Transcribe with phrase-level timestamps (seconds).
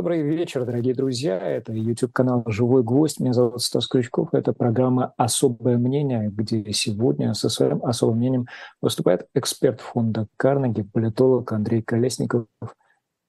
[0.00, 1.36] Добрый вечер, дорогие друзья.
[1.36, 3.20] Это YouTube-канал «Живой гвоздь».
[3.20, 4.32] Меня зовут Стас Крючков.
[4.32, 8.46] Это программа «Особое мнение», где сегодня со своим особым мнением
[8.80, 12.46] выступает эксперт фонда Карнеги, политолог Андрей Колесников.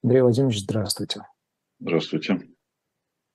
[0.01, 1.27] Андрей Владимирович, здравствуйте.
[1.81, 2.39] Здравствуйте.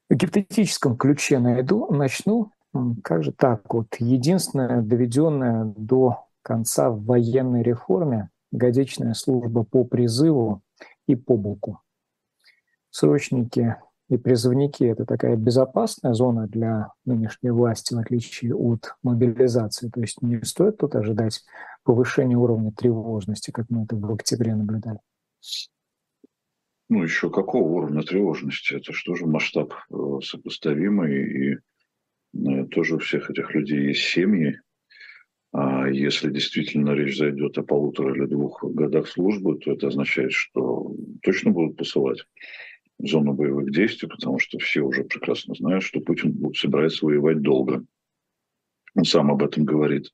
[0.09, 2.53] В гипотетическом ключе найду, начну.
[3.05, 3.71] Как же так?
[3.75, 10.63] Вот единственная доведенная до конца в военной реформе годичная служба по призыву
[11.07, 11.81] и по боку
[12.97, 13.77] срочники
[14.09, 19.91] и призывники– это такая безопасная зона для нынешней власти, в отличие от мобилизации.
[19.91, 21.43] То есть не стоит тут ожидать
[21.85, 24.99] повышения уровня тревожности, как мы это в октябре наблюдали.
[26.89, 28.75] Ну, еще какого уровня тревожности?
[28.75, 34.61] Это что же масштаб э, сопоставимый, и э, тоже у всех этих людей есть семьи.
[35.53, 40.95] А если действительно речь зайдет о полутора или двух годах службы, то это означает, что
[41.23, 42.25] точно будут посылать
[42.99, 47.85] зону боевых действий, потому что все уже прекрасно знают, что Путин собирается воевать долго.
[48.95, 50.11] Он сам об этом говорит.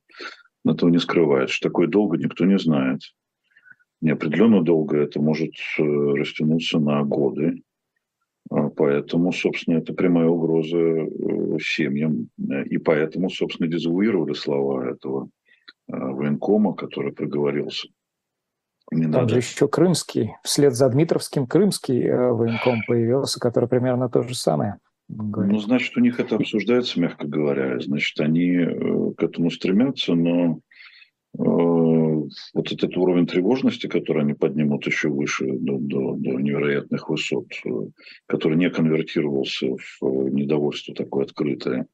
[0.65, 1.51] Но этого не скрывает.
[1.51, 3.01] Что такое долго, никто не знает.
[4.01, 7.63] Неопределенно долго это может э, растянуться на годы.
[8.51, 12.29] А поэтому, собственно, это прямая угроза э, семьям.
[12.67, 15.31] И поэтому, собственно, дезавуировали слова этого
[15.87, 17.89] э, военкома, который проговорился.
[18.91, 19.29] Не Там надо.
[19.29, 24.79] же еще крымский, вслед за Дмитровским крымский э, военком появился, который примерно то же самое.
[25.09, 25.53] Говорит.
[25.53, 27.79] Ну, значит, у них это обсуждается, мягко говоря.
[27.81, 30.59] Значит, они э, к этому стремятся, но
[31.39, 37.47] э, вот этот уровень тревожности, который они поднимут еще выше, до, до, до невероятных высот,
[38.27, 39.69] который не конвертировался
[40.01, 41.87] в недовольство такое открытое,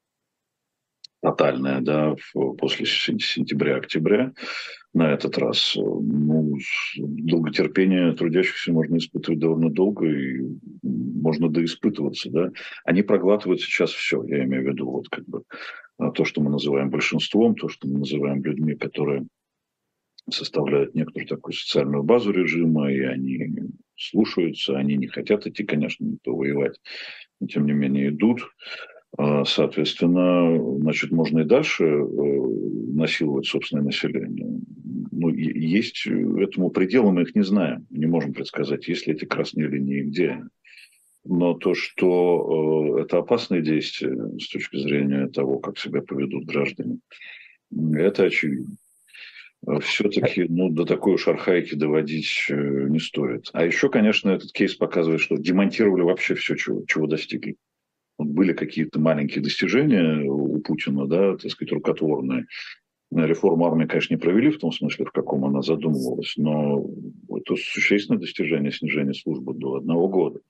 [1.21, 2.15] тотальное, да,
[2.57, 4.33] после сентября-октября
[4.93, 5.73] на этот раз.
[5.75, 6.57] Ну,
[6.97, 10.41] долготерпение трудящихся можно испытывать довольно долго, и
[10.83, 12.51] можно доиспытываться, да.
[12.85, 15.43] Они проглатывают сейчас все, я имею в виду, вот как бы
[15.97, 19.27] а, то, что мы называем большинством, то, что мы называем людьми, которые
[20.31, 26.35] составляют некоторую такую социальную базу режима, и они слушаются, они не хотят идти, конечно, никто
[26.35, 26.79] воевать,
[27.39, 28.41] но тем не менее идут.
[29.17, 32.05] А, соответственно, значит, можно и дальше э,
[32.93, 34.61] насиловать собственное население.
[35.11, 39.67] Ну, есть этому пределы, мы их не знаем, не можем предсказать, есть ли эти красные
[39.67, 40.43] линии, где они.
[41.25, 46.99] Но то, что э, это опасные действия с точки зрения того, как себя поведут граждане,
[47.93, 48.77] это очевидно.
[49.81, 53.49] Все-таки ну, до такой уж архаики доводить э, не стоит.
[53.51, 57.57] А еще, конечно, этот кейс показывает, что демонтировали вообще все, чего, чего достигли
[58.19, 62.45] были какие-то маленькие достижения у Путина, да, так сказать, рукотворные.
[63.11, 66.85] Реформу армии, конечно, не провели в том смысле, в каком она задумывалась, но
[67.29, 70.41] это существенное достижение снижения службы до одного года.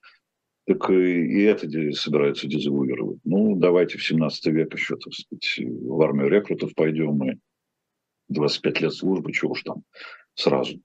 [0.66, 3.18] Так и это собираются дезавуировать.
[3.24, 7.38] Ну, давайте в 17 век еще, так сказать, в армию рекрутов пойдем и
[8.28, 9.82] 25 лет службы, чего уж там
[10.34, 10.80] сразу.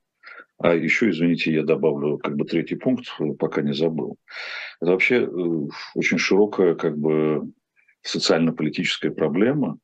[0.58, 3.08] А еще, извините, я добавлю как бы третий пункт,
[3.40, 4.18] пока не забыл.
[4.82, 5.28] Это вообще э,
[5.96, 7.52] очень широкая как бы
[8.02, 9.78] социально-политическая проблема,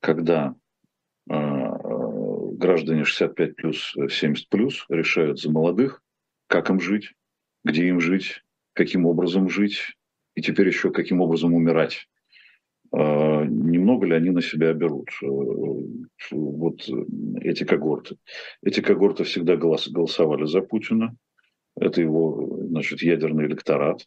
[0.00, 0.54] когда
[1.30, 1.34] э,
[2.56, 6.02] граждане 65 плюс, 70 плюс решают за молодых,
[6.46, 7.12] как им жить,
[7.62, 8.42] где им жить,
[8.72, 9.96] каким образом жить,
[10.34, 12.08] и теперь еще каким образом умирать.
[12.96, 15.26] А, немного ли они на себя берут э,
[16.30, 16.88] вот
[17.40, 18.16] эти когорты.
[18.62, 21.16] Эти когорты всегда голосовали за Путина.
[21.76, 24.06] Это его, значит, ядерный электорат.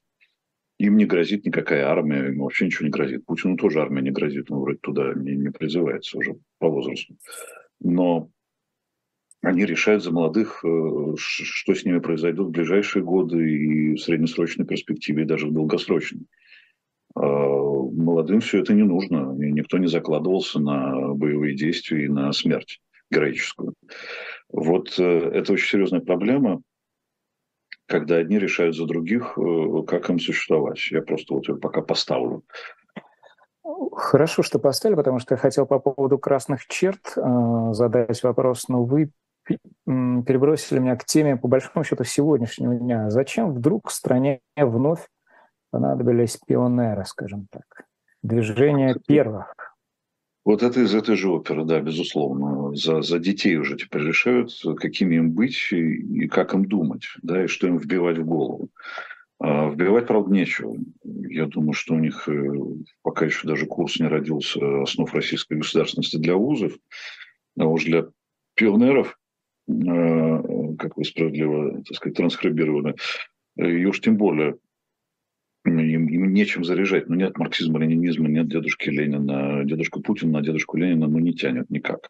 [0.79, 3.25] Им не грозит никакая армия, им вообще ничего не грозит.
[3.25, 7.17] Путину тоже армия не грозит, он вроде туда не, не призывается уже по возрасту.
[7.81, 8.29] Но
[9.41, 14.65] они решают за молодых, э, что с ними произойдет в ближайшие годы и в среднесрочной
[14.65, 16.25] перспективе, и даже в долгосрочной.
[17.17, 19.35] А, молодым все это не нужно.
[19.43, 22.79] И никто не закладывался на боевые действия и на смерть
[23.09, 23.73] героическую.
[24.49, 26.61] Вот э, это очень серьезная проблема,
[27.87, 30.91] когда одни решают за других, э, как им существовать.
[30.91, 32.43] Я просто вот ее пока поставлю.
[33.93, 37.21] Хорошо, что поставили, потому что я хотел по поводу красных черт э,
[37.71, 39.11] задать вопрос, но вы
[39.85, 43.09] перебросили меня к теме, по большому счету, сегодняшнего дня.
[43.09, 45.07] Зачем вдруг стране вновь
[45.71, 47.85] понадобились пионеры, скажем так,
[48.23, 49.53] движение первых.
[50.45, 52.73] Вот это из этой же оперы, да, безусловно.
[52.73, 57.43] За, за детей уже теперь решают, какими им быть и, и как им думать, да,
[57.43, 58.69] и что им вбивать в голову.
[59.39, 60.77] А вбивать, правда, нечего.
[61.03, 62.53] Я думаю, что у них э,
[63.03, 66.73] пока еще даже курс не родился основ российской государственности для вузов,
[67.59, 68.07] а уж для
[68.55, 69.19] пионеров,
[69.67, 69.73] э,
[70.79, 72.95] как вы справедливо, так сказать, транскрибировали,
[73.57, 74.57] и уж тем более
[75.65, 77.09] им, им нечем заряжать.
[77.09, 79.63] Ну, нет марксизма, ленинизма, нет дедушки Ленина.
[79.65, 82.09] Дедушку Путина на дедушку Ленина ну, не тянет никак.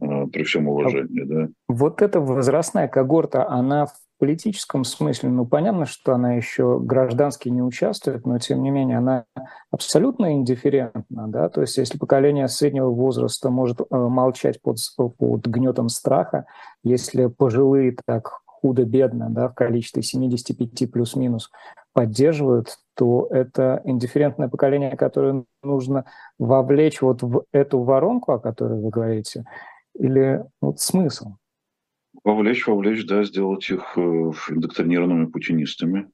[0.00, 1.48] А, при всем уважении, да.
[1.68, 7.62] Вот эта возрастная когорта, она в политическом смысле, ну, понятно, что она еще граждански не
[7.62, 9.24] участвует, но, тем не менее, она
[9.70, 15.88] абсолютно индифферентна, да, то есть если поколение среднего возраста может э, молчать под, под гнетом
[15.88, 16.46] страха,
[16.82, 21.50] если пожилые так худо-бедно, да, в количестве 75 плюс-минус
[21.98, 26.04] поддерживают, то это индифферентное поколение, которое нужно
[26.38, 29.44] вовлечь вот в эту воронку, о которой вы говорите,
[29.98, 31.34] или вот смысл?
[32.22, 36.02] Вовлечь, вовлечь, да, сделать их э, индоктринированными путинистами.
[36.02, 36.08] Э,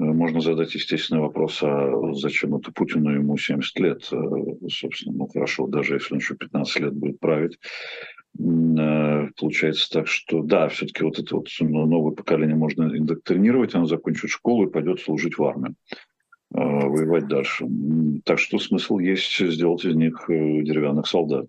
[0.00, 5.66] можно задать естественный вопрос, а зачем это Путину, ему 70 лет, э, собственно, ну хорошо,
[5.66, 7.58] даже если он еще 15 лет будет править.
[8.36, 14.66] Получается так, что да, все-таки вот это вот новое поколение можно индоктринировать, оно закончит школу
[14.66, 15.74] и пойдет служить в армию
[16.50, 17.66] воевать дальше.
[18.24, 21.46] Так что смысл есть сделать из них деревянных солдат.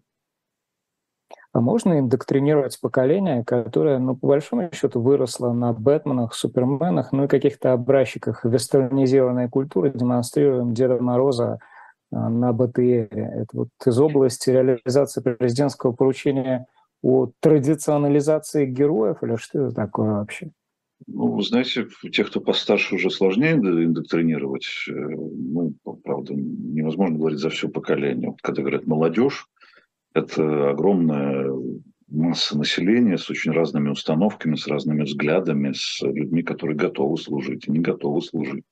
[1.54, 7.28] А можно индоктринировать поколение, которое, ну, по большому счету, выросло на Бэтменах, Суперменах, ну и
[7.28, 11.60] каких-то образчиках вестернизированной культуры, демонстрируем Деда Мороза
[12.12, 13.08] на БТРе.
[13.12, 16.68] Это вот из области реализации президентского поручения
[17.02, 20.52] о традиционализации героев, или что это такое вообще?
[21.08, 24.68] Ну, знаете, тех, кто постарше, уже сложнее индоктринировать.
[24.88, 25.74] Э, ну,
[26.04, 28.30] правда, невозможно говорить за все поколение.
[28.30, 29.48] Вот когда говорят молодежь,
[30.14, 31.52] это огромная
[32.08, 37.72] масса населения с очень разными установками, с разными взглядами, с людьми, которые готовы служить и
[37.72, 38.66] не готовы служить,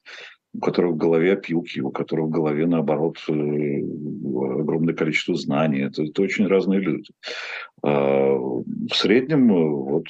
[0.53, 5.81] у которых в голове опилки, у которых в голове, наоборот, э, огромное количество знаний.
[5.81, 7.11] Это, это очень разные люди.
[7.83, 10.07] А в среднем, вот,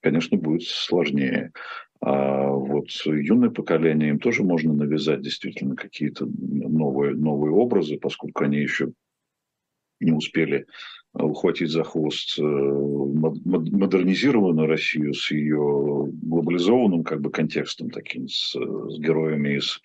[0.00, 1.52] конечно, будет сложнее.
[2.00, 8.58] А вот юное поколение, им тоже можно навязать действительно какие-то новые, новые образы, поскольку они
[8.58, 8.92] еще
[9.98, 10.64] не успели э,
[11.24, 18.98] ухватить за хвост э, модернизированную Россию с ее глобализованным как бы контекстом таким, с, с
[18.98, 19.80] героями из,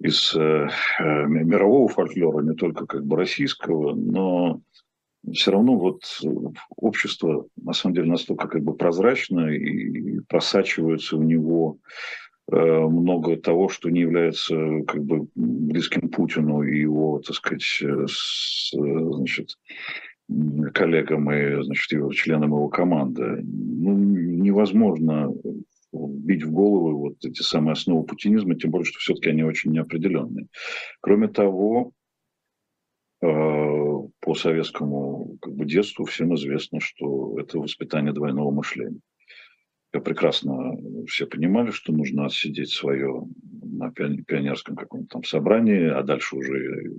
[0.00, 0.68] из э,
[1.00, 4.60] мирового фольклора, не только как бы российского, но
[5.32, 6.02] все равно вот
[6.76, 11.78] общество на самом деле настолько как бы прозрачно и просачивается в него
[12.48, 14.54] Э, много того, что не является
[14.86, 19.58] как бы близким Путину и его, так сказать, с, значит,
[20.74, 23.42] коллегам и значит, его, членам его команды.
[23.42, 25.32] Ну, невозможно
[25.92, 30.46] бить в голову вот эти самые основы путинизма, тем более, что все-таки они очень неопределенные.
[31.00, 31.92] Кроме того,
[33.22, 39.00] э, по советскому как бы, детству всем известно, что это воспитание двойного мышления
[40.00, 40.76] прекрасно
[41.06, 43.26] все понимали, что нужно отсидеть свое
[43.76, 46.94] на пионерском каком-то там собрании, а дальше уже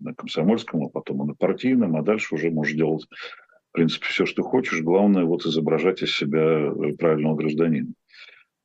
[0.00, 3.06] на комсомольском, а потом и на партийном, а дальше уже можешь делать,
[3.70, 4.82] в принципе, все, что хочешь.
[4.82, 7.92] Главное вот изображать из себя э, правильного гражданина.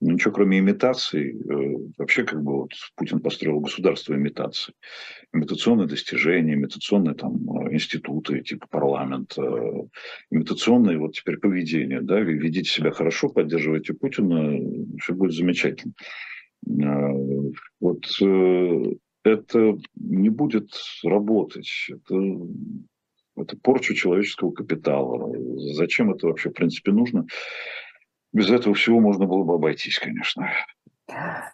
[0.03, 1.31] Ничего кроме имитаций.
[1.31, 4.73] Э, вообще, как бы вот Путин построил государство имитации.
[5.33, 9.41] Имитационные достижения, имитационные там э, институты типа парламента,
[10.29, 12.01] имитационные вот теперь поведение.
[12.01, 14.59] Да, ведите себя хорошо, поддерживайте Путина,
[15.01, 15.93] все будет замечательно.
[16.67, 18.05] Э, вот
[19.23, 20.69] это не будет
[21.03, 21.69] работать.
[21.89, 22.15] Это
[23.35, 25.33] это порча человеческого капитала.
[25.73, 27.25] Зачем это вообще, в принципе, нужно?
[28.33, 30.49] Без этого всего можно было бы обойтись, конечно.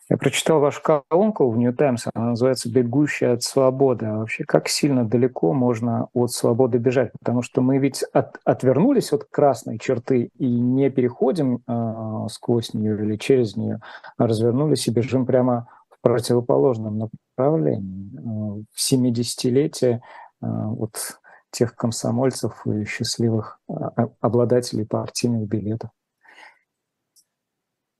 [0.09, 4.05] Я прочитал вашу колонку в New Times, она называется «Бегущая от свободы».
[4.05, 7.12] А вообще, как сильно далеко можно от свободы бежать?
[7.19, 12.95] Потому что мы ведь от, отвернулись от красной черты и не переходим э, сквозь нее
[13.03, 13.81] или через нее,
[14.17, 18.59] а развернулись и бежим прямо в противоположном направлении.
[18.59, 20.00] Э, в 70-летие э,
[20.41, 21.19] вот
[21.51, 23.74] тех комсомольцев и счастливых э,
[24.21, 25.89] обладателей партийных билетов.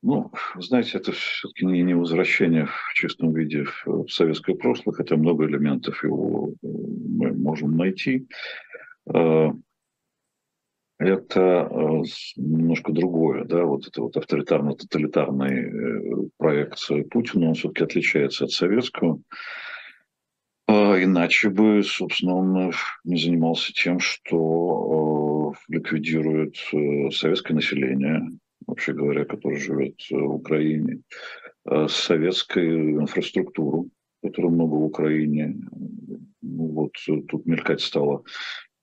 [0.02, 5.46] Ну, знаете, это все-таки не, не возвращение в чистом виде в советское прошлое, хотя много
[5.46, 8.26] элементов его э, мы можем найти.
[9.14, 9.50] Э,
[11.00, 12.04] это э,
[12.38, 16.80] немножко другое, да, вот это вот авторитарно-тоталитарный проект
[17.10, 19.20] Путина, он все-таки отличается от советского.
[20.68, 22.72] Иначе бы, собственно, он
[23.04, 26.56] не занимался тем, что ликвидирует
[27.12, 31.02] советское население, вообще говоря, который живет э, в Украине,
[31.66, 33.90] э, советской инфраструктуру,
[34.22, 35.56] которой много в Украине.
[36.42, 38.24] Ну, вот э, тут мелькать стало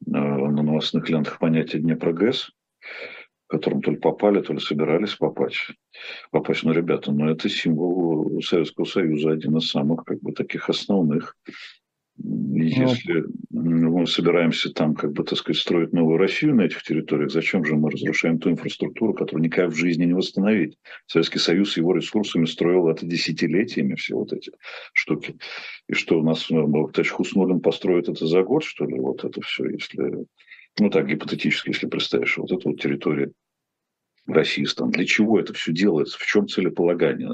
[0.04, 2.50] на новостных лентах понятие Днепрогэс.
[3.48, 5.70] в котором то ли попали, то ли собирались попасть.
[6.30, 6.64] попасть.
[6.64, 11.36] Но, ребята, ну это символ Советского Союза, один из самых как бы таких основных.
[12.18, 17.30] Ну, Если мы собираемся там, как бы, так сказать, строить новую Россию на этих территориях,
[17.30, 20.78] зачем же мы разрушаем ту инфраструктуру, которую никак в жизни не восстановить?
[21.06, 24.50] Советский Союз его ресурсами строил это десятилетиями, все вот эти
[24.94, 25.36] штуки.
[25.88, 29.68] И что у нас, Бахтач Хуснулин построит это за год, что ли, вот это все,
[29.68, 30.26] если,
[30.78, 33.30] ну так, гипотетически, если представишь, вот эта вот территория
[34.26, 34.90] расистам.
[34.90, 36.18] Для чего это все делается?
[36.18, 37.30] В чем целеполагание?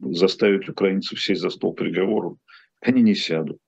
[0.00, 2.36] Заставить украинцев сесть за стол переговоров?
[2.80, 3.58] Они не сядут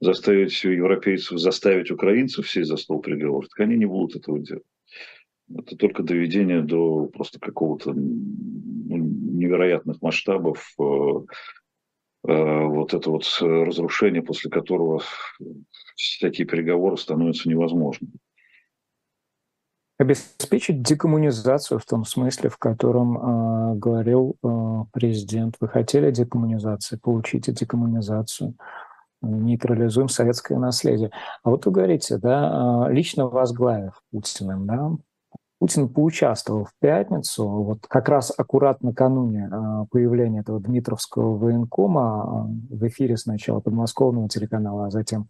[0.00, 4.64] заставить европейцев, заставить украинцев сесть за стол переговоров, так они не будут этого делать.
[5.54, 10.82] Это только доведение до просто какого-то ну, невероятных масштабов э,
[12.28, 15.02] э, вот это вот разрушение, после которого
[15.96, 18.12] всякие переговоры становятся невозможными.
[20.00, 25.56] Обеспечить декоммунизацию в том смысле, в котором э, говорил э, президент.
[25.60, 28.54] Вы хотели декоммунизации, получите декоммунизацию
[29.20, 31.10] нейтрализуем советское наследие.
[31.42, 34.90] А вот вы говорите, да, а, лично возглавив Путиным, да,
[35.58, 39.50] Путин поучаствовал в пятницу, вот как раз аккурат накануне
[39.90, 45.28] появления этого Дмитровского военкома в эфире сначала подмосковного телеканала, а затем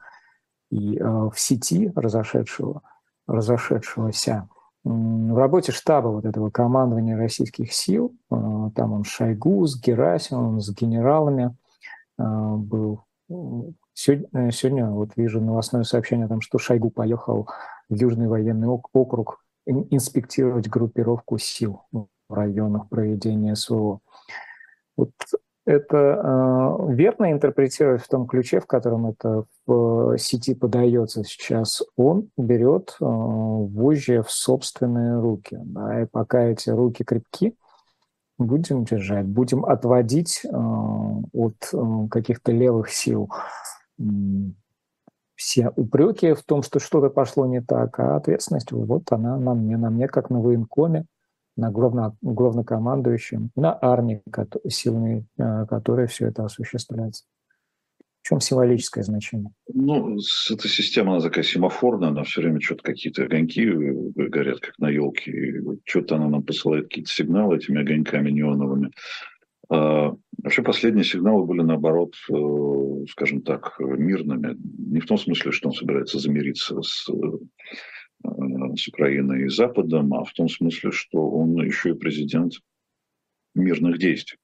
[0.70, 2.82] и в сети разошедшего,
[3.26, 4.48] разошедшегося,
[4.84, 11.54] в работе штаба вот этого командования российских сил, там он Шойгу с Герасимовым, с генералами
[12.16, 13.04] был
[14.02, 17.48] Сегодня, э, сегодня вот вижу новостное сообщение о том, что Шойгу поехал
[17.90, 24.00] в Южный военный округ инспектировать группировку сил в районах проведения СВО.
[24.96, 25.10] Вот
[25.66, 31.82] это э, верно интерпретировать в том ключе, в котором это в сети подается сейчас.
[31.96, 35.58] Он берет э, вожжи в собственные руки.
[35.62, 37.54] Да, и пока эти руки крепки,
[38.38, 43.30] будем держать, будем отводить э, от э, каких-то левых сил
[45.40, 49.78] все упреки в том, что что-то пошло не так, а ответственность вот она на мне,
[49.78, 51.06] на мне как на военкоме,
[51.60, 54.22] на главно, главнокомандующем, на армии,
[54.68, 57.24] силами э, которой все это осуществляется.
[58.22, 59.50] В чем символическое значение?
[59.72, 60.18] Ну,
[60.50, 65.62] эта система, она такая семафорная, она все время что-то какие-то огоньки горят, как на елке.
[65.84, 68.90] Что-то она нам посылает какие-то сигналы этими огоньками неоновыми.
[69.70, 74.56] А, вообще последние сигналы были, наоборот, э, скажем так, мирными.
[74.78, 77.12] Не в том смысле, что он собирается замириться с, э,
[78.22, 82.54] с Украиной и Западом, а в том смысле, что он еще и президент
[83.54, 84.38] мирных действий.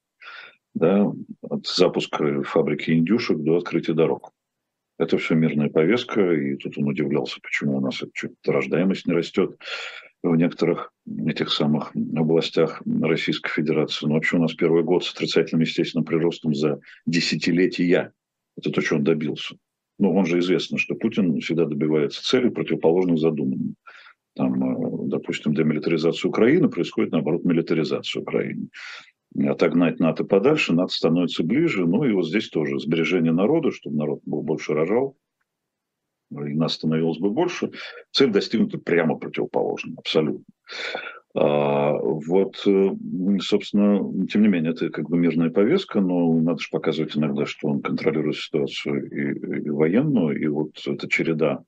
[0.73, 4.31] Да, от запуска фабрики индюшек до открытия дорог.
[4.99, 8.03] Это все мирная повестка, и тут он удивлялся, почему у нас
[8.45, 9.57] рождаемость не растет
[10.23, 10.91] в некоторых
[11.27, 14.07] этих самых областях Российской Федерации.
[14.07, 18.11] Но вообще у нас первый год с отрицательным естественным приростом за десятилетия.
[18.57, 19.55] Это то, что он добился.
[19.99, 23.75] Ну, он же известно, что Путин всегда добивается целей, противоположных задуманным.
[24.35, 28.69] Там, э, допустим, демилитаризация Украины происходит, наоборот, милитаризация Украины.
[29.35, 31.85] Отогнать НАТО подальше, НАТО становится ближе.
[31.85, 35.17] Ну и вот здесь тоже сбережение народа, чтобы народ был больше рожал,
[36.31, 37.71] и нас становилось бы больше,
[38.11, 40.43] цель достигнута прямо противоположной, абсолютно.
[41.39, 42.89] А, вот, э,
[43.41, 47.67] собственно, тем не менее, это как бы мирная повестка, но надо же показывать иногда, что
[47.67, 51.63] он контролирует ситуацию и, и военную, и вот эта череда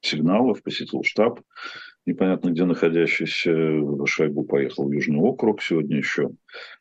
[0.00, 1.40] сигналов посетил штаб,
[2.06, 3.82] непонятно где находящийся.
[4.06, 5.60] Шойгу поехал в Южный округ.
[5.60, 6.30] Сегодня еще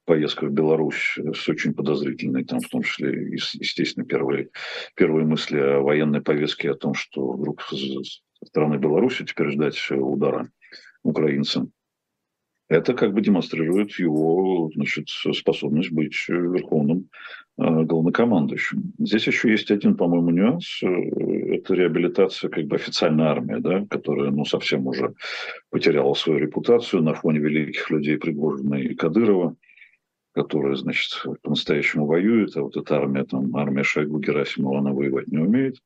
[0.06, 4.50] поездка в Беларусь с очень подозрительной, там в том числе, естественно, первые,
[4.94, 10.52] первые мысли о военной повестке, о том, что вдруг со стороны Беларуси теперь ждать удара
[11.02, 11.72] украинцам.
[12.70, 17.10] Это как бы демонстрирует его значит, способность быть верховным
[17.60, 18.94] Э, главнокомандующим.
[19.00, 20.84] Здесь еще есть один, по-моему, нюанс.
[20.84, 25.16] Э, это реабилитация как бы официальной армии, да, которая ну, совсем уже
[25.72, 29.56] потеряла свою репутацию на фоне великих людей Пригожина и Кадырова,
[30.34, 35.40] которые, значит, по-настоящему воюют, а вот эта армия, там, армия Шойгу Герасимова, она воевать не
[35.40, 35.78] умеет.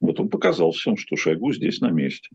[0.00, 2.30] Вот он показал всем, что Шойгу здесь на месте.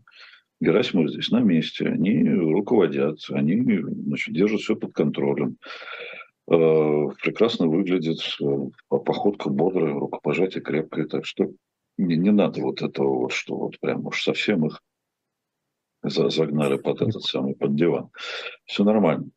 [0.64, 1.86] Герасимов здесь на месте.
[1.86, 5.58] Они руководят, они значит, держат все под контролем.
[6.50, 8.46] Э, прекрасно выглядит, э,
[8.88, 11.50] походка бодрая, рукопожатие крепкое, так что
[11.96, 14.82] не, не надо вот этого вот, что вот прям уж совсем их
[16.02, 18.10] загнали под этот самый, под диван.
[18.64, 19.30] Все нормально.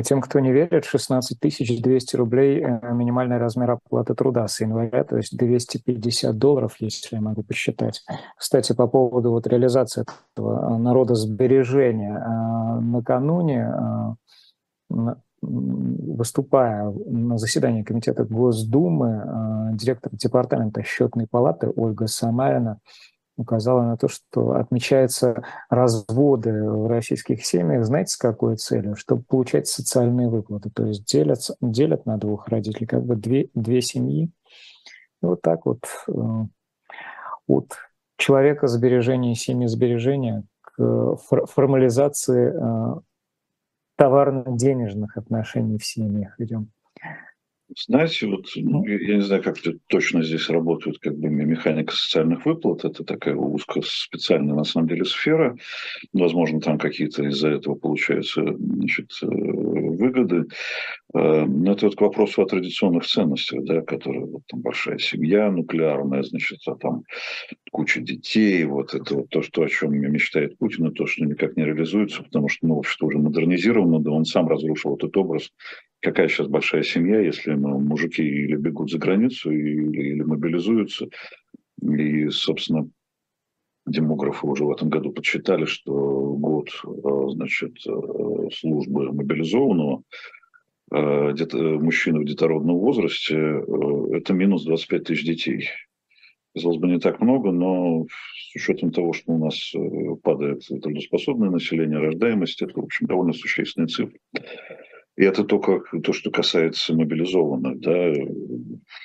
[0.00, 5.04] А тем, кто не верит, 16 200 рублей э, минимальный размер оплаты труда с января,
[5.04, 8.02] то есть 250 долларов, если я могу посчитать.
[8.34, 12.16] Кстати, по поводу вот реализации этого народосбережения.
[12.16, 13.70] Э, накануне,
[15.42, 22.78] выступая на заседании Комитета Госдумы, директор Департамента счетной палаты Ольга Самарина
[23.40, 28.96] указала на то, что отмечаются разводы в российских семьях, знаете, с какой целью?
[28.96, 30.70] Чтобы получать социальные выплаты.
[30.70, 34.30] То есть делят, делят на двух родителей, как бы две, две семьи.
[35.22, 36.44] И вот так вот э,
[37.46, 37.72] от
[38.16, 43.00] человека сбережения, семьи сбережения к формализации э,
[43.96, 46.70] товарно-денежных отношений в семьях идем.
[47.76, 52.84] Знаете, вот ну, я не знаю, как точно здесь работает как бы механика социальных выплат.
[52.84, 55.56] Это такая узкая специальная на самом деле сфера.
[56.12, 60.46] Возможно, там какие-то из-за этого получаются значит, э, выгоды.
[61.14, 65.50] Э, но это вот к вопросу о традиционных ценностях, да, которые вот, там большая семья
[65.50, 67.04] нуклеарная, значит, а там
[67.70, 68.64] куча детей.
[68.64, 72.22] Вот это вот то, что, о чем мечтает Путин, и то, что никак не реализуется,
[72.22, 75.50] потому что ну, общество уже модернизировано, да он сам разрушил этот образ
[76.00, 81.08] какая сейчас большая семья, если ну, мужики или бегут за границу, или, или мобилизуются.
[81.82, 82.88] И, собственно,
[83.86, 90.02] демографы уже в этом году подсчитали, что год э, значит, э, службы мобилизованного
[90.92, 91.32] э,
[91.78, 93.36] мужчины в детородном возрасте–
[94.12, 95.68] это минус 25 тысяч детей.
[96.54, 98.06] Казалось бы, не так много, но
[98.52, 99.72] с учетом того, что у нас
[100.24, 104.18] падает трудоспособное население, рождаемость, это, в общем, довольно существенные цифры.
[105.20, 107.78] И это только то, что касается мобилизованных.
[107.80, 108.10] Да.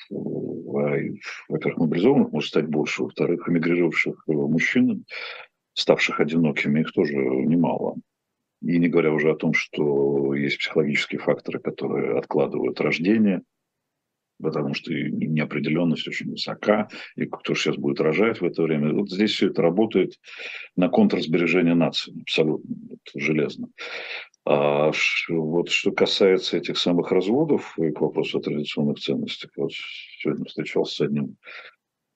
[0.10, 3.04] Во-первых, мобилизованных может стать больше.
[3.04, 5.04] Во-вторых, эмигрировавших мужчин,
[5.74, 7.98] ставших одинокими, их тоже немало.
[8.62, 13.42] И не говоря уже о том, что есть психологические факторы, которые откладывают рождение,
[14.42, 18.94] потому что неопределенность очень высока, и кто сейчас будет рожать в это время.
[18.94, 20.14] Вот здесь все это работает
[20.78, 22.74] на контрсбережение нации, абсолютно,
[23.16, 23.68] железно.
[24.48, 24.92] А
[25.30, 29.72] вот что касается этих самых разводов и к вопросу о традиционных ценностях, вот
[30.22, 31.38] сегодня встречался с одним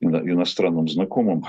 [0.02, 1.44] иностранным знакомым,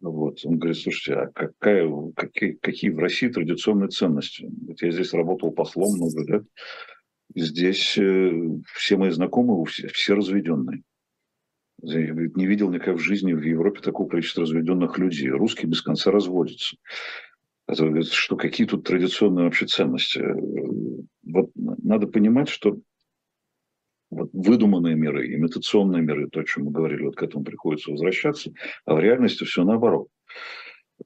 [0.00, 4.48] вот, он говорит, слушайте, а какая, какие, какие в России традиционные ценности?
[4.66, 6.44] Вот я здесь работал послом много лет,
[7.34, 8.32] здесь э,
[8.74, 10.82] все мои знакомые, все, все разведенные.
[11.82, 15.28] Я говорит, не видел никогда в жизни в Европе такого количества разведенных людей.
[15.30, 16.76] Русские без конца разводятся
[17.74, 20.22] что какие тут традиционные вообще ценности.
[21.22, 22.78] Вот надо понимать, что
[24.10, 28.52] вот выдуманные миры, имитационные миры, то, о чем мы говорили, вот к этому приходится возвращаться,
[28.84, 30.08] а в реальности все наоборот.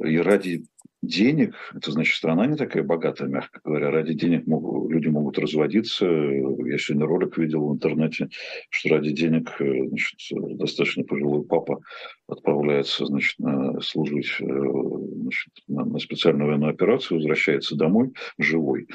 [0.03, 0.65] И ради
[1.07, 6.07] денег, это значит, страна не такая богатая, мягко говоря, ради денег могут, люди могут разводиться.
[6.07, 8.29] Я сегодня ролик видел в интернете,
[8.71, 10.19] что ради денег э, значит,
[10.59, 11.81] достаточно пожилой папа
[12.27, 18.87] отправляется значит, на, служить э, значит, на, на специальную военную операцию, возвращается домой живой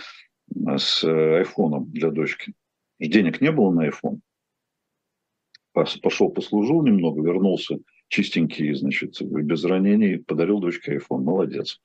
[0.56, 2.54] э, с айфоном для дочки.
[3.00, 4.20] Денег не было на iPhone.
[5.72, 7.78] Пошел, послужил немного, вернулся–
[8.10, 11.80] чистенький, значит, без ранений, подарил дочке iPhone, молодец.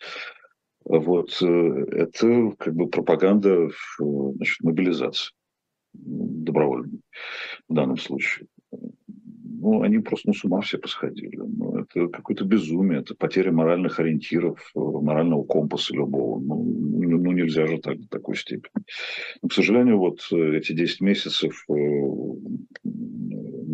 [0.84, 5.32] Вот э, это как бы пропаганда значит, мобилизации
[5.94, 7.00] добровольной
[7.68, 8.48] в данном случае.
[8.70, 11.36] Ну, они просто ну, с ума все посходили.
[11.36, 16.38] Ну, это какое-то безумие, это потеря моральных ориентиров, морального компаса любого.
[16.38, 18.84] Ну, ну, ну нельзя же так, в такой степени.
[19.40, 21.72] Но, к сожалению, вот э, эти 10 месяцев э,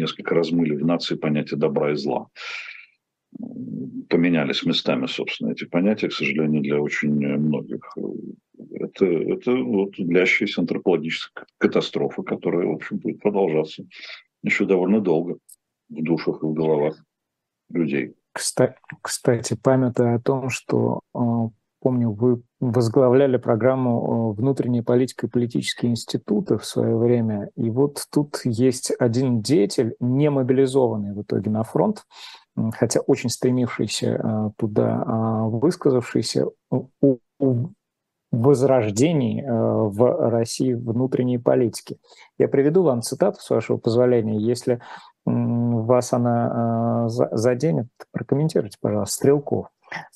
[0.00, 2.28] несколько размыли в нации понятие добра и зла.
[4.08, 7.96] Поменялись местами, собственно, эти понятия, к сожалению, для очень многих.
[8.72, 13.84] Это, это вот длящаяся антропологическая катастрофа, которая, в общем, будет продолжаться
[14.42, 15.38] еще довольно долго
[15.88, 17.04] в душах и в головах
[17.70, 18.14] людей.
[18.32, 25.92] Кстати, памятая о том, что а, помню, вы возглавляли программу э, «Внутренняя политика и политические
[25.92, 27.50] институты» в свое время.
[27.56, 32.04] И вот тут есть один деятель, не мобилизованный в итоге на фронт,
[32.72, 36.46] хотя очень стремившийся э, туда, а высказавшийся
[37.00, 37.16] о
[38.30, 41.98] возрождении э, в России внутренней политики.
[42.38, 44.38] Я приведу вам цитату, с вашего позволения.
[44.38, 44.80] Если
[45.26, 49.66] вас она заденет, прокомментируйте, пожалуйста, Стрелков.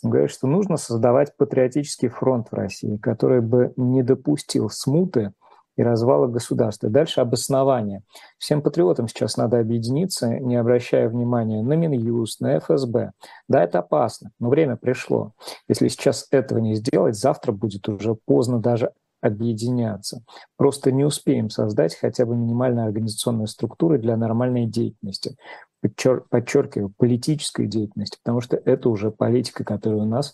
[0.03, 5.33] Говорит, что нужно создавать патриотический фронт в России, который бы не допустил смуты
[5.77, 6.89] и развала государства.
[6.89, 8.03] Дальше обоснование.
[8.39, 13.13] Всем патриотам сейчас надо объединиться, не обращая внимания на Минюст, на ФСБ.
[13.49, 15.33] Да, это опасно, но время пришло.
[15.69, 20.23] Если сейчас этого не сделать, завтра будет уже поздно даже объединяться.
[20.57, 25.37] Просто не успеем создать хотя бы минимальные организационные структуры для нормальной деятельности.
[25.85, 30.33] Подчер, подчеркиваю, политической деятельности, потому что это уже политика, которой у нас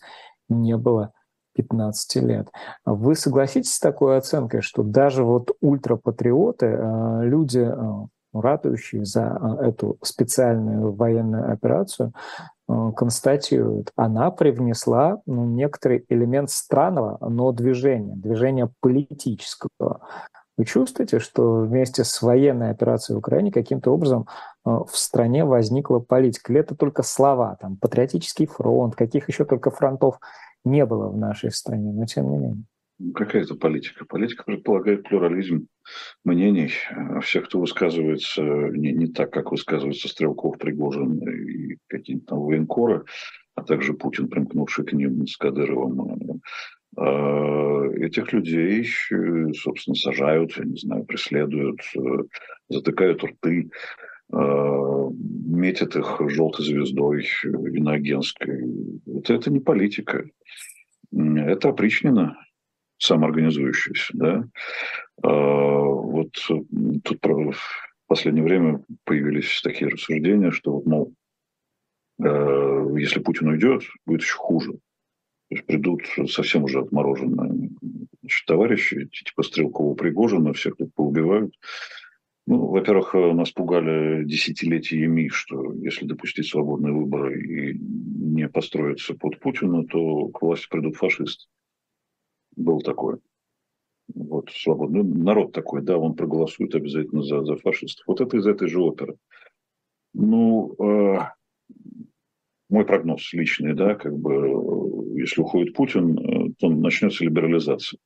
[0.49, 1.13] не было
[1.55, 2.49] 15 лет.
[2.85, 9.23] Вы согласитесь с такой оценкой, что даже вот ультрапатриоты, э, люди, э, ратующие за
[9.61, 12.13] э, эту специальную военную операцию,
[12.95, 20.03] констатируют, она привнесла ну, некоторый элемент странного, но движения, движения политического.
[20.61, 24.27] Вы чувствуете, что вместе с военной операцией в Украине каким-то образом
[24.63, 26.53] в стране возникла политика?
[26.53, 30.21] Или это только слова, там, патриотический фронт, каких еще только фронтов
[30.67, 32.65] не было в нашей стране, но тем не менее.
[32.99, 34.05] Ну, какая это политика?
[34.05, 35.67] Политика предполагает плюрализм
[36.25, 36.73] мнений
[37.23, 43.07] всех, кто высказывается не, не так, как высказывается Стрелков, Пригожин и какие-то там военкоры,
[43.55, 46.43] а также Путин, примкнувший к ним с Кадыровым.
[46.97, 48.87] А, этих людей,
[49.55, 51.81] собственно, сажают, я не знаю, преследуют,
[52.69, 53.71] затыкают рты,
[54.33, 58.65] метят их желтой звездой иноагентской.
[59.19, 60.25] Это, это не политика.
[61.13, 62.37] Это опричнина
[62.99, 64.13] самоорганизующаяся.
[64.15, 64.45] Да?
[65.23, 66.33] Вот
[67.05, 71.13] тут в последнее время появились такие рассуждения, что, вот, мол,
[72.97, 74.79] если Путин уйдет, будет еще хуже.
[75.51, 77.71] То есть придут совсем уже отмороженные
[78.21, 81.53] значит, товарищи, типа Стрелкова Пригожина, всех тут поубивают.
[82.47, 89.85] Ну, во-первых, нас пугали десятилетиями, что если допустить свободные выборы и не построиться под Путина,
[89.87, 91.47] то к власти придут фашисты.
[92.55, 93.19] Был такое.
[94.15, 98.07] Вот, свободный ну, народ такой, да, он проголосует обязательно за, за фашистов.
[98.07, 99.17] Вот это из этой же оперы.
[100.15, 101.19] Ну, э,
[102.71, 107.99] мой прогноз личный, да, как бы, если уходит Путин, э, то начнется либерализация.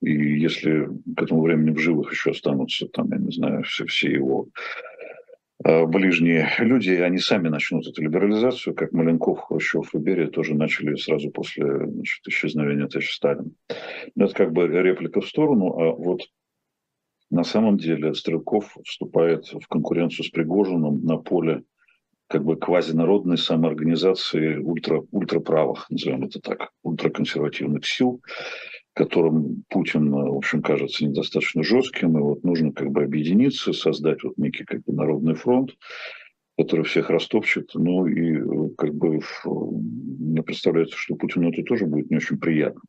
[0.00, 4.10] И если к этому времени в живых еще останутся, там, я не знаю, все, все
[4.10, 4.48] его
[5.64, 10.96] э, ближние люди, они сами начнут эту либерализацию, как Маленков, Хрущев и Берия тоже начали
[10.96, 13.50] сразу после значит, исчезновения товарища Сталина.
[14.16, 16.22] Это как бы реплика в сторону, а вот
[17.30, 21.62] на самом деле Стрелков вступает в конкуренцию с Пригожиным на поле
[22.32, 28.22] как бы квазинародной самоорганизации ультра, ультраправых, назовем это так, ультраконсервативных сил,
[28.94, 34.38] которым Путин, в общем, кажется недостаточно жестким, и вот нужно как бы объединиться, создать вот
[34.38, 35.72] некий как бы народный фронт,
[36.56, 42.16] который всех растопчет, ну и как бы мне представляется, что Путину это тоже будет не
[42.16, 42.80] очень приятно.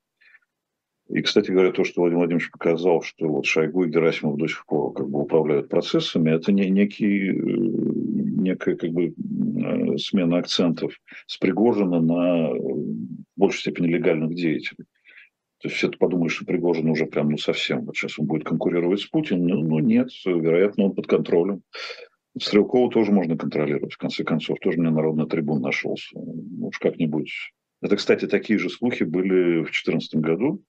[1.09, 4.65] И, кстати говоря, то, что Владимир Владимирович показал, что вот Шойгу и Герасимов до сих
[4.65, 9.13] пор как бы управляют процессами, это не, некий, э, некая как бы э,
[9.97, 10.93] смена акцентов
[11.27, 12.95] с Пригожина на в
[13.35, 14.85] большей степени легальных деятелей.
[15.59, 18.99] То есть все-то подумают, что Пригожин уже прям ну совсем, вот сейчас он будет конкурировать
[18.99, 19.47] с Путиным.
[19.47, 21.61] Ну, ну нет, вероятно, он под контролем.
[22.37, 24.57] Стрелкова тоже можно контролировать, в конце концов.
[24.59, 26.09] Тоже мне народный трибун нашелся.
[26.15, 27.31] Ну, уж как-нибудь.
[27.81, 30.63] Это, кстати, такие же слухи были в 2014 году,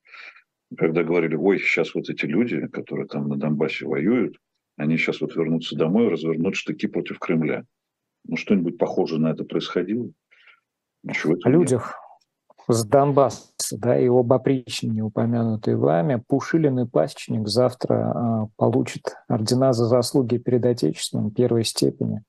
[0.77, 4.37] когда говорили, ой, сейчас вот эти люди, которые там на Донбассе воюют,
[4.77, 7.65] они сейчас вот вернутся домой и развернут штыки против Кремля.
[8.27, 10.11] Ну, что-нибудь похожее на это происходило?
[11.03, 11.95] Ничего О людях,
[12.69, 19.73] с Донбасса, да, и об опричнине, упомянутой вами, Пушилин и Пасечник завтра э, получат ордена
[19.73, 22.23] за заслуги перед Отечеством первой степени.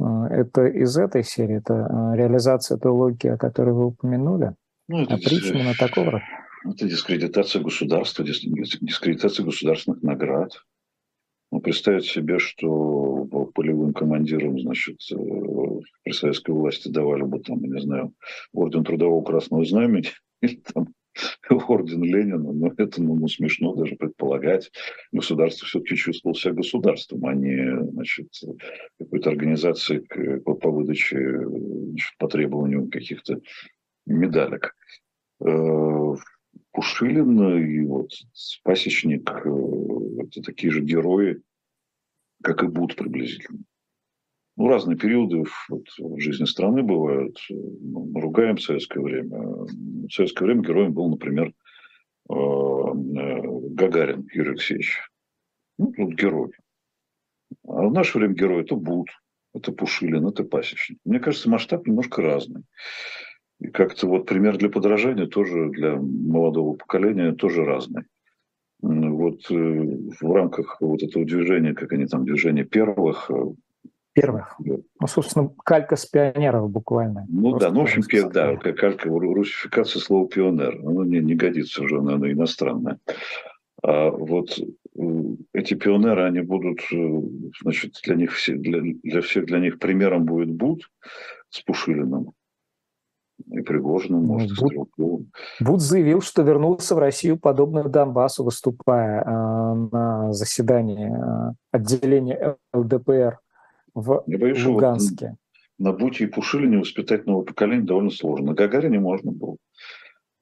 [0.00, 4.54] Э, это из этой серии, это э, реализация той логики, о которой вы упомянули?
[4.86, 6.22] Ну, это опричнина такого
[6.64, 10.52] Это дискредитация государства, дискредитация государственных наград.
[11.50, 15.16] Ну, представить себе, что полевым командирам, значит, э,
[16.04, 18.12] при советской власти давали бы там, я не знаю,
[18.52, 20.08] орден Трудового Красного Знамени
[20.42, 20.88] или там
[21.50, 24.70] орден Ленина, но это ну, ну, смешно даже предполагать.
[25.10, 28.28] Государство все-таки чувствовало себя государством, а не значит,
[28.98, 30.00] какой-то организацией
[30.40, 33.40] по, по выдаче значит, по требованию каких-то
[34.06, 34.74] медалек.
[36.72, 38.10] Пушилин и вот
[38.62, 41.40] Пасечник э,– это такие же герои,
[42.42, 43.60] как и Буд приблизительно.
[44.56, 47.38] Ну, разные периоды вот, в жизни страны бывают.
[47.48, 49.38] Мы ругаем советское время.
[49.38, 51.52] В советское время героем был, например,
[52.28, 54.98] э, э, Гагарин Юрий Алексеевич.
[55.78, 56.50] Ну, тут герой.
[57.66, 59.08] А в наше время герой– это Буд,
[59.54, 60.98] это Пушилин, это Пасечник.
[61.04, 62.64] Мне кажется, масштаб немножко разный.
[63.60, 68.04] И как-то вот пример для подражания тоже для молодого поколения тоже разный.
[68.80, 73.34] Вот э, в рамках вот этого движения, как они там, движение первых, э,
[74.14, 74.56] Первых.
[74.58, 77.24] Ну, собственно, калька с пионеров буквально.
[77.28, 80.80] Ну Просто да, ну, в общем, пер, да, калька, русификация слова пионер.
[80.84, 82.98] Оно не, не годится уже, оно иностранное.
[83.80, 84.58] А вот
[85.52, 87.20] эти пионеры, они будут, э,
[87.62, 90.90] значит, для них все, для, для всех для них примером будет Буд
[91.50, 92.32] с Пушилиным
[93.46, 94.58] и Пригожиным, ну, может,
[94.96, 95.26] Буд.
[95.60, 103.38] Буд заявил, что вернулся в Россию подобно Донбассу, выступая э, на заседании э, отделения ЛДПР
[103.94, 105.28] в Я боюсь, Луганске.
[105.30, 105.38] Вот
[105.78, 108.48] на Буте и Пушилине воспитать новое поколение довольно сложно.
[108.48, 109.56] На Гагарине можно было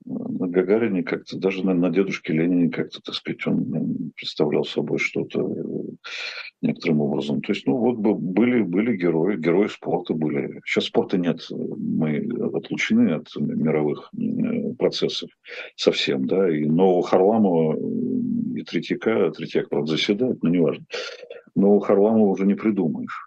[0.07, 5.41] на Гагарине как-то, даже на, на дедушке Ленине как-то, так сказать, он представлял собой что-то
[5.41, 6.07] э,
[6.63, 7.43] некоторым образом.
[7.43, 10.61] То есть, ну вот были, были герои, герои спорта были.
[10.65, 15.31] Сейчас спорта нет, мы отлучены от мировых э, процессов
[15.75, 17.77] совсем, да, и нового Харламова
[18.57, 20.85] и Третьяка, Третьяк, правда, заседает, но неважно.
[21.55, 23.26] Нового Харламова уже не придумаешь.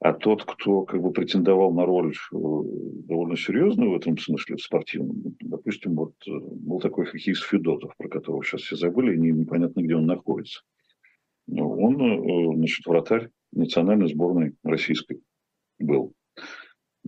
[0.00, 4.62] А тот, кто как бы претендовал на роль э, довольно серьезную в этом смысле, в
[4.62, 9.80] спортивном, допустим, вот э, был такой хоккеист Федотов, про которого сейчас все забыли, и непонятно,
[9.80, 10.60] где он находится.
[11.48, 15.20] Он, э, значит, вратарь национальной сборной российской
[15.78, 16.12] был.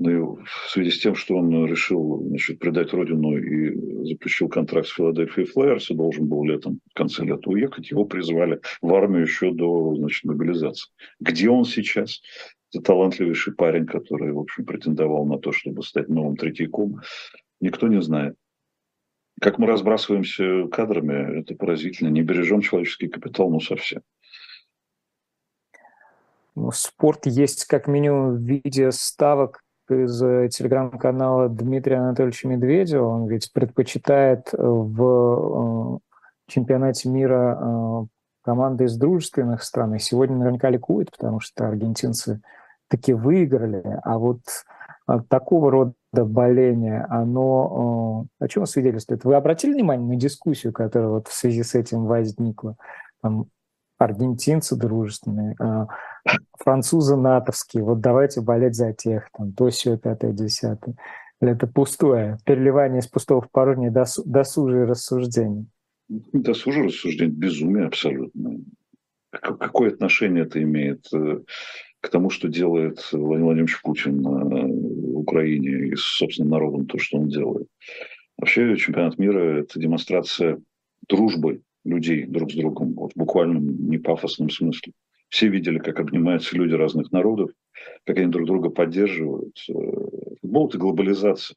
[0.00, 4.86] Ну и в связи с тем, что он решил значит, предать родину и заключил контракт
[4.86, 9.22] с Филадельфией Флайерс и должен был летом, в конце лета уехать, его призвали в армию
[9.22, 10.92] еще до значит, мобилизации.
[11.18, 12.22] Где он сейчас?
[12.84, 17.00] Талантливейший парень, который, в общем, претендовал на то, чтобы стать новым Третьяком.
[17.60, 18.36] Никто не знает.
[19.40, 22.08] Как мы разбрасываемся кадрами, это поразительно.
[22.08, 24.02] Не бережем человеческий капитал, ну совсем.
[26.56, 33.06] Ну, спорт есть как минимум в виде ставок из э, телеграм-канала Дмитрия Анатольевича Медведева.
[33.06, 35.98] Он ведь предпочитает в э,
[36.48, 38.06] чемпионате мира э,
[38.42, 39.94] команды из дружественных стран.
[39.94, 42.40] И сегодня наверняка ликует, потому что аргентинцы
[42.88, 43.82] таки выиграли.
[44.02, 44.40] А вот
[45.28, 49.24] такого рода боление, оно о чем свидетельствует?
[49.24, 52.76] Вы обратили внимание на дискуссию, которая вот в связи с этим возникла?
[53.22, 53.46] Там
[53.98, 55.88] аргентинцы дружественные, а,
[56.56, 60.94] французы натовские, вот давайте болеть за тех, там, то, все, пятое, десятое.
[61.40, 65.66] Это пустое, переливание из пустого в порожнее, досу, досужие рассуждения.
[66.08, 68.58] Досужие рассуждение, безумие абсолютно.
[69.30, 71.40] Какое отношение это имеет э,
[72.08, 74.66] к тому, что делает Владимир Владимирович Путин на
[75.18, 77.68] Украине и с собственным народом, то, что он делает?
[78.38, 80.58] Вообще чемпионат мира– это демонстрация
[81.06, 84.94] дружбы людей друг с другом, вот в буквальном, не пафосном смысле.
[85.28, 87.50] Все видели, как обнимаются люди разных народов,
[88.06, 89.58] как они друг друга поддерживают.
[89.68, 89.72] Э,
[90.40, 91.56] футбол– это глобализация.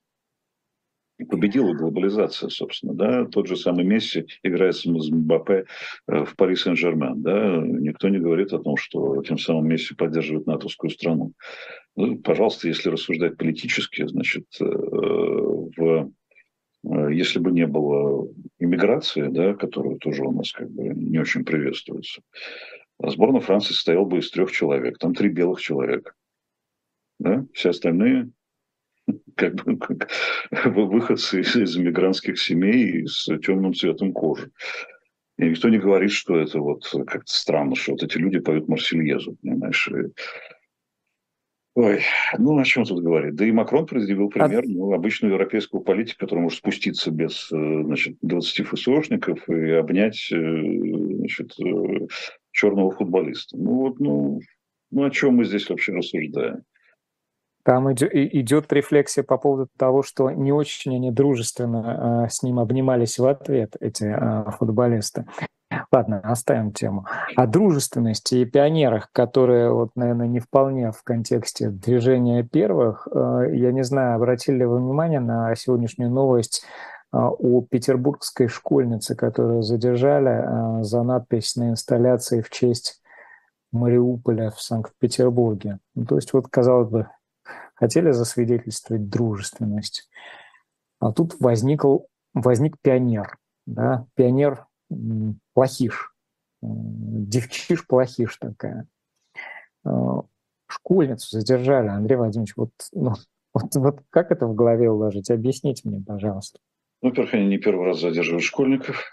[1.30, 2.94] Победила глобализация, собственно.
[2.94, 3.26] Да?
[3.26, 5.66] Тот же самый Месси играет с Мбаппе
[6.08, 7.22] э, в Пари Сен-Жермен.
[7.22, 7.58] Да?
[7.58, 11.34] Никто не говорит о том, что тем самым Месси поддерживает натовскую страну.
[11.96, 16.12] Ну, пожалуйста, если рассуждать политически, значит, э, в
[16.84, 18.28] Э, если бы не было
[18.60, 22.22] иммиграции, да, которая тоже у нас как бы не очень приветствуется,
[23.04, 24.98] сборная Франции состояла бы из трех человек.
[24.98, 26.14] Там три белых человека.
[27.20, 27.46] Да?
[27.54, 28.32] Все остальные
[29.36, 30.10] как бы как
[30.66, 34.52] выходцы из, из иммигрантских семей с темным цветом кожи.
[35.38, 39.38] И никто не говорит, что это вот как-то странно, что вот эти люди поют Марсельезу,
[39.42, 39.90] понимаешь,
[41.74, 42.02] Ой,
[42.38, 43.36] ну о чем тут говорить?
[43.36, 48.18] Да и Макрон предъявил пример ну, обычного европейского политика, который может спуститься без э, значит,
[48.22, 52.08] 20 ФСОшников и обнять э, значит, э,
[52.52, 53.56] черного футболиста.
[53.58, 54.42] Ну вот, ну,
[54.92, 56.64] ну о чем мы здесь вообще рассуждаем?
[57.64, 63.26] Там идет рефлексия по поводу того, что не очень они дружественно с ним обнимались в
[63.26, 64.16] ответ, эти
[64.58, 65.26] футболисты.
[65.92, 67.06] Ладно, оставим тему.
[67.36, 73.08] О дружественности и пионерах, которые, вот, наверное, не вполне в контексте движения первых.
[73.14, 76.66] Э, я не знаю, обратили ли вы внимание на сегодняшнюю новость
[77.14, 83.02] о петербургской школьнице, которую задержали за надпись на инсталляции в честь
[83.74, 85.80] Мариуполя в Санкт-Петербурге.
[85.94, 87.08] Ну, то есть, вот, казалось бы,
[87.82, 90.08] хотели засвидетельствовать дружественность.
[91.00, 92.02] А тут возникл,
[92.36, 93.40] возник пионер.
[93.66, 94.06] Да?
[94.14, 94.68] Пионер
[95.54, 96.14] плохиш,
[96.62, 98.88] девчиш плохиш такая.
[99.84, 100.22] А,
[100.68, 103.16] школьницу задержали, Андрей Владимирович, вот, ну,
[103.56, 105.32] вот, вот как это в голове уложить?
[105.32, 106.60] Объясните мне, пожалуйста.
[107.02, 109.04] Ну, во-первых, они не первый раз задерживают школьников.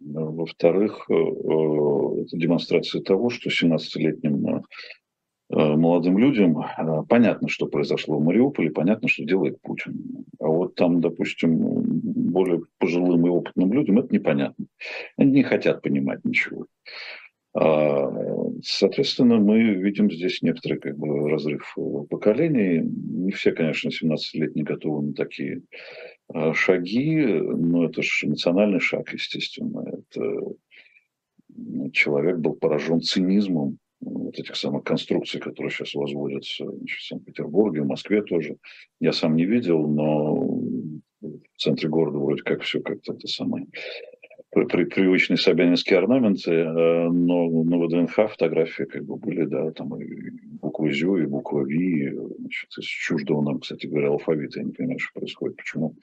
[0.00, 4.60] Во-вторых, э, э, это демонстрация того, что 17-летним Э,
[5.48, 10.24] молодым людям э, понятно, что произошло в Мариуполе, понятно, что делает Путин.
[10.40, 14.66] А вот там, допустим, более пожилым и опытным людям это непонятно.
[15.16, 16.66] Они не хотят понимать ничего.
[17.54, 18.10] А,
[18.62, 21.76] Соответственно, мы видим здесь некоторый как бы, разрыв
[22.10, 22.80] поколений.
[22.80, 25.62] Не все, конечно, 17-летние готовы на такие
[26.28, 29.84] а, шаги, но это же эмоциональный шаг, естественно.
[29.88, 30.40] Это
[31.92, 37.86] человек был поражен цинизмом вот этих самых конструкций, которые сейчас возводятся значит, в Санкт-Петербурге, в
[37.86, 38.56] Москве тоже.
[39.00, 43.66] Я сам не видел, но в центре города вроде как все как-то это самое
[44.50, 50.30] при, привычные собянинские орнаменты, э, но на ВДНХ фотографии как бы были, да, там и
[50.60, 54.60] буква ЗЮ, и буква ВИ, значит, из чуждого нам, кстати говоря, алфавита.
[54.60, 55.94] Я не понимаю, что происходит, почему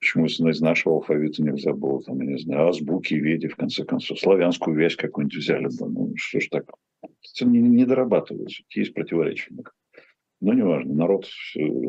[0.00, 4.20] Почему из нашего алфавита нельзя было, там, я не знаю, азбуки, веди, в конце концов,
[4.20, 5.88] славянскую вещь какую-нибудь взяли бы.
[5.88, 6.70] Ну, что ж так?
[7.42, 9.54] Не, не дорабатывается, есть противоречия.
[10.40, 11.26] Но неважно, народ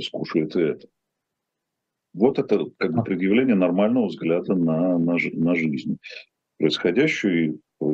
[0.02, 0.88] скушает и это.
[2.14, 5.98] Вот это как бы предъявление нормального взгляда на, на, на жизнь
[6.58, 7.60] происходящую.
[7.82, 7.86] Э,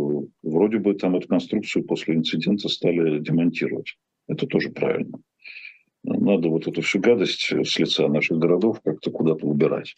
[0.44, 3.98] вроде бы там эту конструкцию после инцидента стали демонтировать.
[4.28, 5.20] Это тоже правильно.
[6.04, 9.96] Надо вот эту всю гадость с лица наших городов как-то куда-то убирать.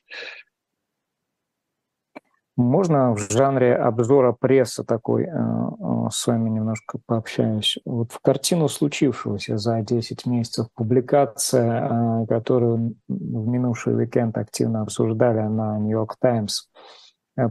[2.56, 7.80] Можно в жанре обзора прессы такой э, э, с вами немножко пообщаюсь?
[7.84, 15.42] Вот в картину случившегося за 10 месяцев публикация, э, которую в минувший уикенд активно обсуждали
[15.42, 16.68] на Нью-Йорк Таймс,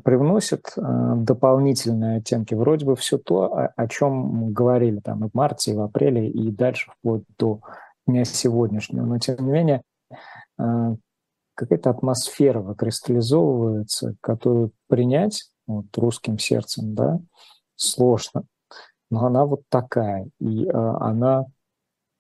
[0.04, 2.54] привносит дополнительные оттенки.
[2.54, 6.52] Вроде бы все то, о чем говорили там и в марте, и в апреле, и
[6.52, 7.58] дальше вплоть до
[8.06, 9.04] дня сегодняшнего.
[9.04, 9.82] Но тем не менее
[11.62, 17.20] какая-то атмосфера выкристаллизовывается, которую принять вот, русским сердцем, да,
[17.76, 18.44] сложно.
[19.10, 21.46] Но она вот такая, и э, она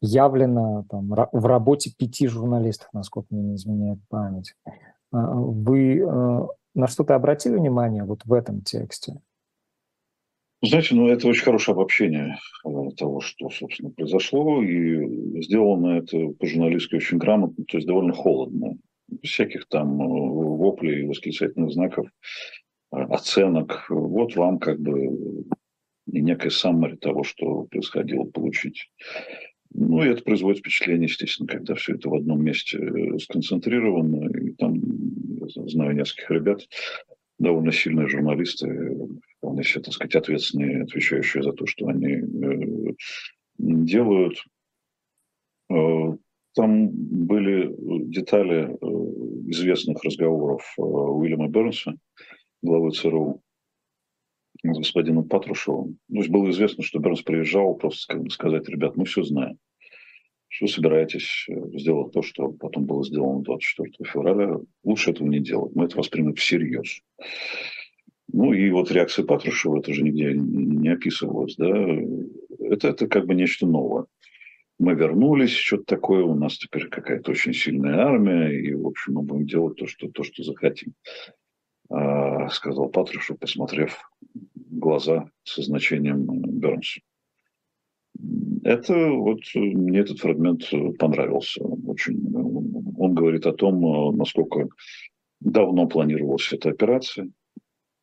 [0.00, 4.54] явлена там, в работе пяти журналистов, насколько мне не изменяет память.
[5.12, 9.20] А, вы э, на что-то обратили внимание вот в этом тексте?
[10.60, 16.96] Знаете, ну это очень хорошее обобщение э, того, что, собственно, произошло, и сделано это по-журналистски
[16.96, 18.76] очень грамотно, то есть довольно холодно
[19.22, 22.06] всяких там э, воплей, восклицательных знаков,
[22.92, 23.86] э, оценок.
[23.88, 25.44] Вот вам как бы
[26.10, 28.90] и некая саммари того, что происходило, получить.
[29.74, 34.28] Ну, и это производит впечатление, естественно, когда все это в одном месте э, сконцентрировано.
[34.38, 36.68] И там, я знаю нескольких ребят,
[37.38, 38.96] довольно сильные журналисты,
[39.38, 42.22] вполне себе, так сказать, ответственные, отвечающие за то, что они
[43.58, 44.44] делают.
[46.54, 51.94] Там были э, детали э, известных разговоров э, Уильяма Бернса,
[52.60, 53.42] главы ЦРУ,
[54.62, 55.98] с господином Патрушевым.
[56.10, 59.58] То есть было известно, что Бернс приезжал просто как бы сказать, ребят, мы все знаем.
[60.48, 65.74] Что собираетесь сделать то, что потом было сделано 24 февраля, лучше этого не делать.
[65.74, 67.00] Мы это воспримем всерьез.
[68.30, 71.68] Ну и вот реакция Патрушева, это же нигде не описывалось, да,
[72.60, 74.04] это, это как бы нечто новое
[74.82, 79.22] мы вернулись, что-то такое, у нас теперь какая-то очень сильная армия, и, в общем, мы
[79.22, 80.94] будем делать то, что, то, что захотим.
[81.88, 83.96] А, сказал Патрушев, посмотрев
[84.54, 87.00] глаза со значением Бернсу.
[88.64, 90.68] Это вот мне этот фрагмент
[90.98, 92.20] понравился очень.
[92.98, 94.68] Он говорит о том, насколько
[95.38, 97.30] давно планировалась эта операция.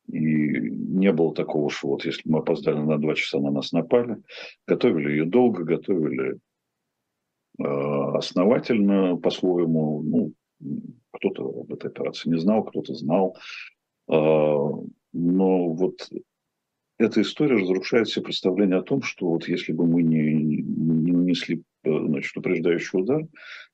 [0.08, 4.18] И не было такого, что вот если мы опоздали на два часа, на нас напали.
[4.65, 6.39] Готовили ее долго, готовили
[7.60, 10.02] основательно по-своему.
[10.02, 10.34] Ну,
[11.12, 13.36] кто-то об этой операции не знал, кто-то знал.
[14.10, 14.13] Э,
[15.13, 16.10] но вот
[16.98, 21.63] эта история разрушает все представления о том, что вот если бы мы не, не нанесли
[21.84, 23.28] э, значит, упреждающий удар,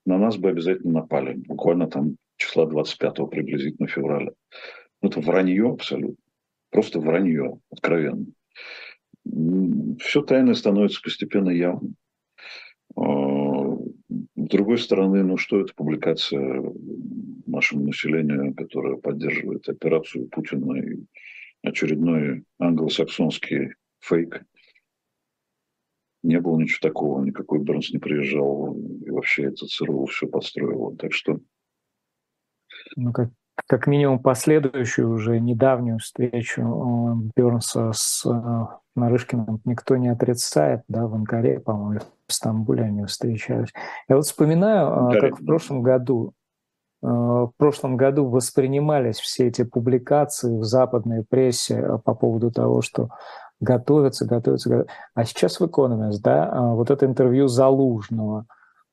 [0.06, 1.34] на нас бы обязательно напали.
[1.34, 4.32] Буквально там числа 25 приблизительно февраля.
[5.02, 6.17] Ну, это вранье абсолютно.
[6.69, 8.26] Просто вранье, откровенно.
[10.00, 11.95] Все тайное становится постепенно явным.
[14.36, 16.62] С другой стороны, ну что это публикация
[17.45, 21.06] нашему населению, которое поддерживает операцию Путина и
[21.63, 24.43] очередной англосаксонский фейк.
[26.21, 30.95] Не было ничего такого, никакой Бернс не приезжал, и вообще это ЦРУ все подстроило.
[30.98, 31.39] Так что...
[32.95, 33.30] Ну, как,
[33.68, 38.65] как минимум последующую уже недавнюю встречу э, Бернса с э,
[38.96, 43.74] Нарышкиным никто не отрицает, да, в Анкаре, по-моему, в Стамбуле они встречались.
[44.08, 45.22] Я вот вспоминаю, Анкаре.
[45.22, 46.34] как в прошлом году,
[47.02, 53.10] э, в прошлом году воспринимались все эти публикации в западной прессе по поводу того, что
[53.62, 54.96] готовятся, готовятся, готовятся.
[55.13, 58.46] А сейчас в Economist, да, вот это интервью Залужного,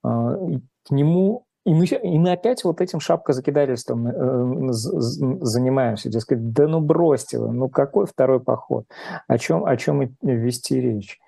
[0.03, 6.09] к нему и мы, и мы опять вот этим шапкозакидательством э, занимаемся.
[6.09, 8.87] Дескать, да ну бросьте вы, ну какой второй поход?
[9.29, 11.21] О чем, о чем вести речь?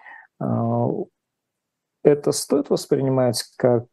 [2.03, 3.87] Это стоит воспринимать как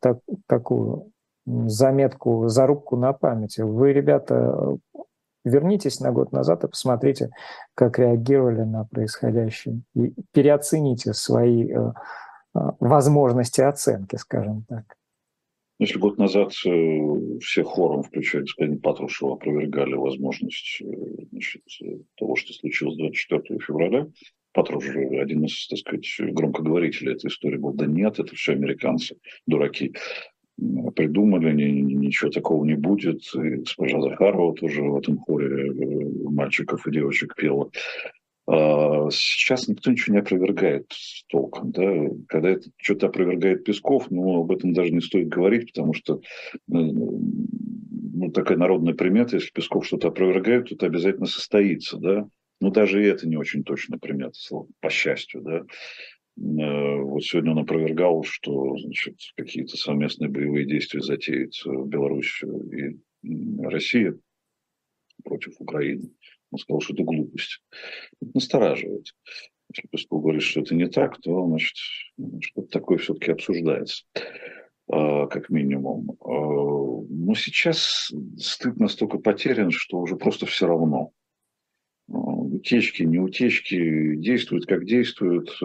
[0.00, 1.10] так, такую
[1.46, 3.60] заметку, зарубку на памяти.
[3.60, 4.78] Вы, ребята,
[5.44, 7.30] вернитесь на год назад и посмотрите,
[7.74, 9.82] как реагировали на происходящее.
[9.94, 11.72] И переоцените свои
[12.52, 14.84] возможности оценки, скажем так.
[15.80, 20.84] Если год назад э, все хором, включая господина Патрушева, опровергали возможность э,
[21.30, 21.62] значит,
[22.18, 24.06] того, что случилось 24 февраля,
[24.52, 29.16] Патрушев один из, так сказать, громкоговорителей этой истории был, да нет, это все американцы,
[29.46, 29.94] дураки
[30.94, 33.22] придумали, ничего такого не будет.
[33.34, 35.74] И госпожа Захарова тоже в этом хоре э,
[36.28, 37.70] мальчиков и девочек пела.
[38.46, 40.92] А, сейчас никто ничего не опровергает
[41.28, 41.70] толком.
[41.72, 41.82] Да?
[42.28, 46.20] Когда это что-то опровергает Песков, ну, об этом даже не стоит говорить, потому что
[46.66, 47.20] ну,
[48.14, 51.96] ну, такая народная примета, если Песков что-то опровергает, то это обязательно состоится.
[51.98, 52.28] Да?
[52.60, 54.38] Но даже и это не очень точная примета,
[54.80, 55.42] по счастью.
[55.42, 55.64] Да?
[56.40, 62.98] Э, вот сегодня он опровергал, что значит, какие-то совместные боевые действия затеют Беларусь и
[63.62, 64.18] Россия
[65.24, 66.10] против Украины.
[66.50, 67.62] Он сказал, что это глупость.
[68.20, 69.06] Это настораживает.
[69.72, 71.76] Если Песков говорит, что это не так, то, значит,
[72.40, 74.04] что-то такое все-таки обсуждается,
[74.90, 76.16] а, как минимум.
[76.20, 81.12] А, но сейчас стыд настолько потерян, что уже просто все равно.
[82.08, 85.56] А, утечки, не утечки, действуют как действуют.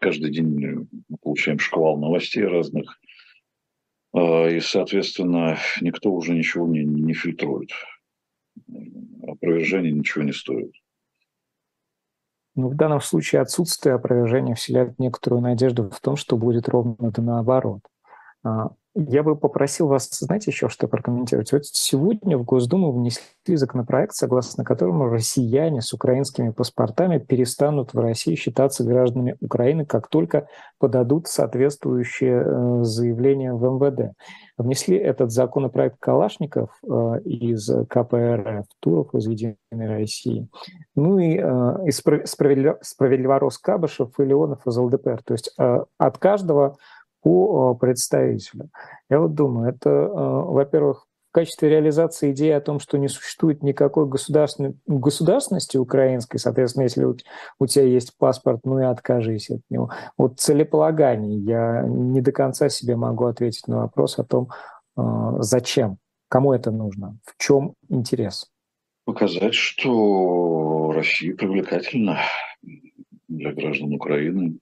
[0.00, 2.98] Каждый день мы получаем шквал новостей разных.
[4.14, 7.70] И, соответственно, никто уже ничего не, не фильтрует
[9.26, 10.72] опровержение ничего не стоит.
[12.54, 17.80] Ну, в данном случае отсутствие опровержения вселяет некоторую надежду в том, что будет ровно наоборот.
[18.94, 21.50] Я бы попросил вас, знаете, еще что прокомментировать.
[21.52, 28.34] Вот сегодня в Госдуму внесли законопроект, согласно которому россияне с украинскими паспортами перестанут в России
[28.34, 30.46] считаться гражданами Украины, как только
[30.78, 34.14] подадут соответствующее э, заявление в МВД.
[34.58, 39.56] Внесли этот законопроект Калашников э, из КПРФ, Туров из Единой
[39.88, 40.48] России,
[40.94, 45.22] ну и, э, и справедливорос Кабышев и Леонов из ЛДПР.
[45.24, 46.76] То есть от каждого
[47.22, 48.68] по представителю.
[49.08, 53.62] Я вот думаю, это, э, во-первых, в качестве реализации идеи о том, что не существует
[53.62, 57.16] никакой государственной, государственности украинской, соответственно, если у,
[57.58, 59.90] у тебя есть паспорт, ну и откажись от него.
[60.18, 61.38] Вот целеполагание.
[61.38, 64.50] Я не до конца себе могу ответить на вопрос о том,
[64.98, 65.02] э,
[65.38, 65.96] зачем,
[66.28, 68.50] кому это нужно, в чем интерес.
[69.06, 72.18] Показать, что Россия привлекательна
[73.28, 74.58] для граждан Украины,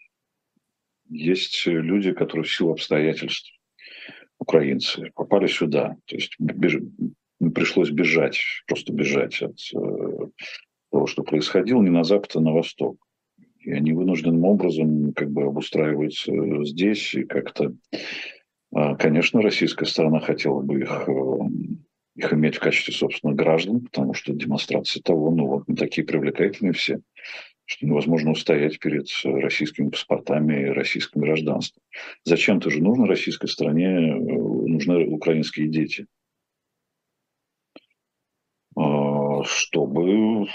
[1.11, 3.53] есть люди, которые в силу обстоятельств,
[4.39, 5.97] украинцы, попали сюда.
[6.07, 6.79] То есть беж...
[7.55, 10.27] пришлось бежать, просто бежать от э,
[10.91, 12.97] того, что происходило, не на запад, а на восток.
[13.59, 16.33] И они вынужденным образом как бы обустраиваются
[16.65, 17.75] здесь и как-то...
[18.75, 21.39] Э, конечно, российская сторона хотела бы их, э,
[22.17, 27.01] их иметь в качестве собственных граждан, потому что демонстрация того, ну вот такие привлекательные все
[27.71, 31.83] что невозможно устоять перед российскими паспортами и российским гражданством.
[32.25, 36.07] Зачем-то же нужно российской стране, э, нужны украинские дети,
[38.77, 40.47] а, чтобы э,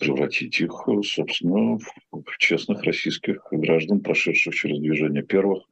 [0.00, 0.72] превратить их,
[1.04, 1.78] собственно,
[2.10, 5.64] в честных российских граждан, прошедших через движение первых,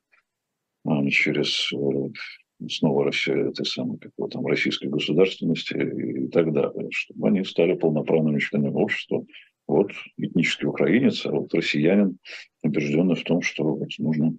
[0.85, 7.29] а через э, снова Россия, этой самой, какой там, российской государственности и так далее, чтобы
[7.29, 9.25] они стали полноправными членами общества,
[9.71, 12.19] вот этнический украинец, а вот россиянин,
[12.63, 14.35] убежденный в том, что вот нужно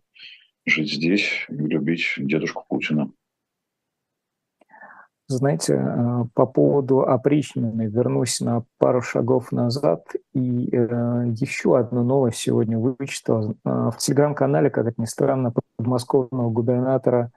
[0.66, 3.12] жить здесь и любить дедушку Путина.
[5.28, 12.40] Знаете, э, по поводу опричнины вернусь на пару шагов назад и э, еще одну новость
[12.40, 13.52] сегодня вычитал.
[13.64, 17.32] Э, в телеграм-канале, как это ни странно, подмосковного губернатора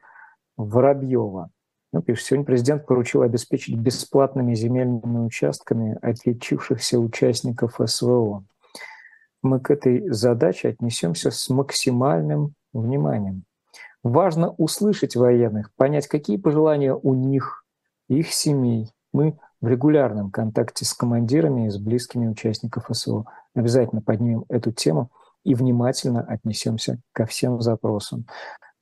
[0.57, 1.51] Воробьева.
[1.95, 8.43] Ну, пишет, сегодня президент поручил обеспечить бесплатными земельными участками отличившихся участников СВО.
[9.43, 13.45] Мы к этой задаче отнесемся с максимальным вниманием.
[14.03, 17.65] Важно услышать военных, понять, какие пожелания у них,
[18.09, 18.91] их семей.
[19.13, 23.27] Мы в регулярном контакте с командирами и с близкими участников СВО.
[23.55, 25.13] Обязательно поднимем эту тему
[25.45, 28.27] и внимательно отнесемся ко всем запросам.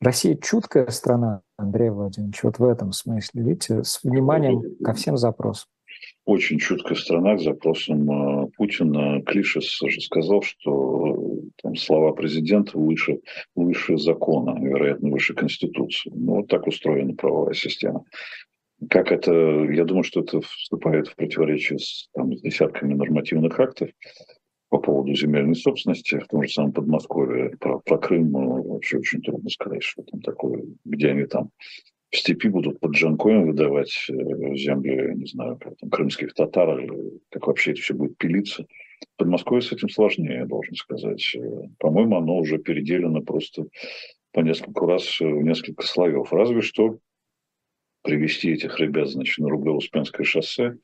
[0.02, 5.68] Россия чуткая страна, Андрей Владимирович, вот в этом смысле, видите, с вниманием ко всем запросам.
[6.24, 9.22] Очень чуткая страна к запросам э, Путина.
[9.22, 13.20] Клишес же сказал, что э, там, слова президента выше,
[13.54, 16.10] выше закона, вероятно, выше Конституции.
[16.12, 18.04] Ну, вот так устроена правовая система.
[18.90, 23.90] Как это, я думаю, что это вступает в противоречие с, там, с десятками нормативных актов.
[24.72, 27.50] По поводу земельной собственности в том же самом Подмосковье.
[27.60, 31.50] Про, про Крым ну, вообще очень трудно сказать, что там такое, где они там
[32.08, 34.14] в степи будут под джанкоем выдавать э,
[34.56, 36.90] земли, не знаю, там, крымских татар,
[37.28, 38.66] как вообще это все будет пилиться.
[39.18, 41.34] Подмосковье с этим сложнее, я должен сказать.
[41.34, 43.66] Э, по-моему, оно уже переделено просто
[44.32, 46.32] по несколько раз в несколько слоев.
[46.32, 46.96] Разве что
[48.02, 50.78] привести этих ребят, значит, на Рублево-Успенское шоссе,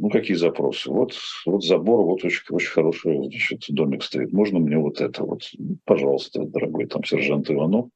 [0.00, 0.90] ну, какие запросы?
[0.90, 4.32] Вот, вот забор, вот очень, очень хороший значит, домик стоит.
[4.32, 5.42] Можно мне вот это вот?
[5.84, 7.90] Пожалуйста, дорогой там сержант Иванов,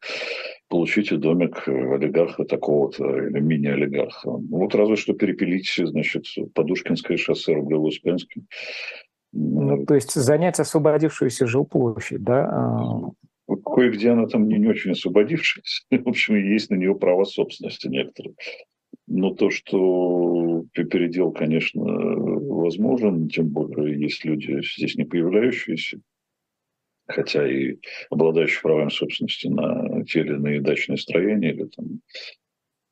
[0.69, 4.31] получите домик олигарха такого-то или мини-олигарха.
[4.31, 8.45] Ну, вот разве что перепилить, значит, Подушкинское шоссе, Рублево-Успенское.
[9.33, 12.51] Ну, то есть занять освободившуюся жилплощадь, да?
[12.51, 13.55] А.
[13.65, 15.85] Кое-где она там не, не очень освободившаяся.
[15.91, 18.35] В общем, есть на нее право собственности некоторые.
[19.07, 26.01] Но то, что передел, конечно, возможен, тем более есть люди здесь не появляющиеся,
[27.07, 27.77] хотя и
[28.11, 32.01] обладающие правами собственности на те или иные дачные строения или там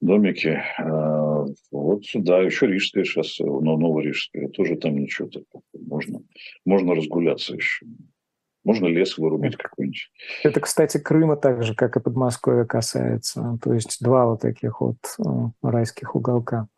[0.01, 0.61] домики.
[0.79, 5.63] А, вот сюда еще Рижское шоссе, но Новорижское, тоже там ничего такого.
[5.73, 6.23] Можно,
[6.67, 7.87] можно разгуляться еще.
[8.65, 10.11] Можно лес вырубить какой-нибудь.
[10.45, 13.59] Это, кстати, Крыма так же, как и Подмосковья касается.
[13.63, 15.23] То есть два вот таких вот э,
[15.63, 16.69] райских уголка.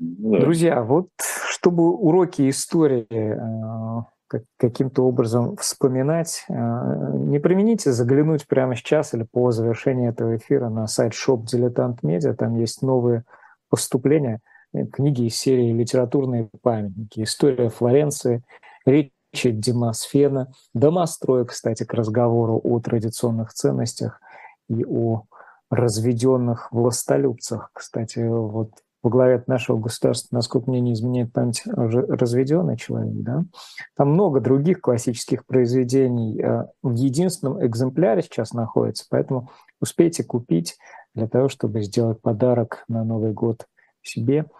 [0.00, 0.40] Да.
[0.40, 1.10] Друзья, вот
[1.48, 6.52] чтобы уроки истории э, каким-то образом вспоминать, э,
[7.14, 12.34] не примените заглянуть прямо сейчас или по завершении этого эфира на сайт Shop Dilettant Media.
[12.34, 13.22] Там есть новые
[13.68, 14.40] поступления,
[14.92, 18.42] книги из серии «Литературные памятники», «История Флоренции»,
[18.84, 19.10] речь
[19.44, 24.20] Демосфена, домостроя, кстати, к разговору о традиционных ценностях
[24.68, 25.24] и о
[25.70, 27.70] разведенных властолюбцах.
[27.72, 28.70] Кстати, вот
[29.02, 33.14] во главе нашего государства, насколько мне не изменяет память, разведенный человек.
[33.22, 33.44] Да?
[33.96, 40.76] Там много других классических произведений э, в единственном экземпляре сейчас находится, поэтому успейте купить
[41.14, 43.66] для того, чтобы сделать подарок на Новый год
[44.02, 44.46] себе–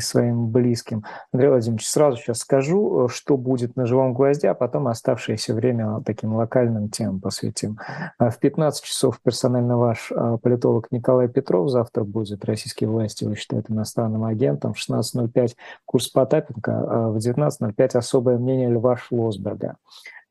[0.00, 1.04] и своим близким.
[1.32, 6.02] Андрей Владимирович, сразу сейчас скажу, э, что будет на «Живом гвозде», а потом оставшееся время
[6.04, 7.78] таким локальным темам посвятим.
[8.18, 12.44] А в 15 часов персонально ваш а, политолог Николай Петров завтра будет.
[12.44, 14.72] Российские власти его считают иностранным агентом.
[14.72, 19.76] В 16.05 курс Потапенко, а в 19.05 особое мнение Льва Шлосберга.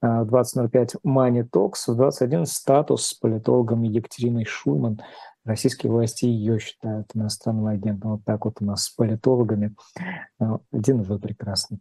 [0.01, 5.01] В 20.05 Money Talks, в 21 статус с политологом Екатериной Шульман–
[5.45, 8.11] Российские власти ее считают иностранным агентом.
[8.11, 9.75] Вот так вот у нас с политологами.
[10.39, 11.79] А, один вы прекрасный.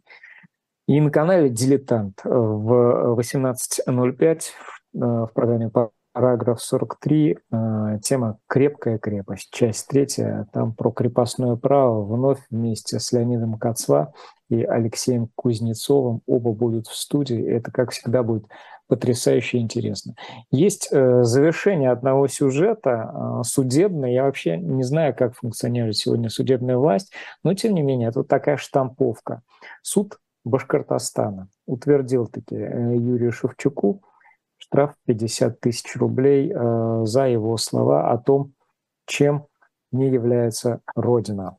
[0.87, 4.41] И на канале «Дилетант» в 18.05 э,
[4.91, 5.69] в программе
[6.13, 13.11] параграф 43, э, тема «Крепкая крепость», часть третья, там про крепостное право, вновь вместе с
[13.11, 14.13] Леонидом Кацва
[14.49, 18.45] и Алексеем Кузнецовым, оба будут в студии, это, как всегда, будет
[18.89, 20.15] потрясающе интересно.
[20.51, 24.09] Есть э, завершение одного сюжета, э, судебное.
[24.09, 27.13] Я вообще не знаю, как функционирует сегодня судебная власть,
[27.43, 29.43] но тем не менее, это вот такая штамповка.
[29.83, 34.01] Суд Башкортостана утвердил таки э, Юрию Шевчуку
[34.57, 38.53] штраф 50 тысяч рублей за его слова о том,
[39.05, 39.47] чем
[39.91, 41.57] не является Родина.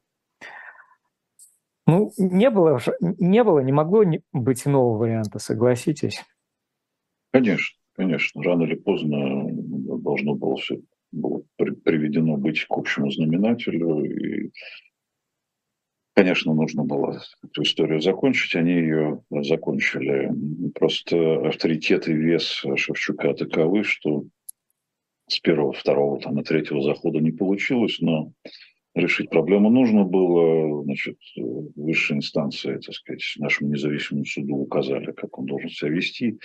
[1.86, 6.22] Ну, не было, не было, не могло быть нового варианта, согласитесь.
[7.32, 8.42] Конечно, конечно.
[8.42, 9.44] Рано или поздно
[9.98, 10.80] должно было все
[11.12, 14.04] было приведено быть к общему знаменателю.
[14.04, 14.50] И,
[16.14, 18.54] конечно, нужно было эту историю закончить.
[18.54, 20.30] Они ее закончили.
[20.74, 24.24] Просто авторитет и вес Шевчука таковы, что
[25.28, 28.32] с первого, второго, там, и третьего захода не получилось, но
[28.94, 35.46] решить проблему нужно было, значит, высшие инстанции, так сказать, нашему независимому суду указали, как он
[35.46, 36.38] должен себя вести,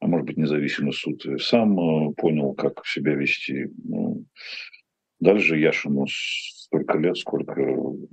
[0.00, 3.68] а может быть, независимый суд и сам э, понял, как себя вести.
[3.84, 4.24] Ну,
[5.20, 7.54] дальше Яшину столько лет, сколько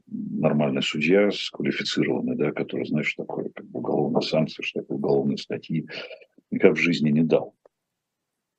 [0.08, 5.38] нормальный судья, сквалифицированный, да, который знает, что такое как бы, уголовная санкция, что такое уголовные
[5.38, 5.88] статьи,
[6.52, 7.56] никак в жизни не дал.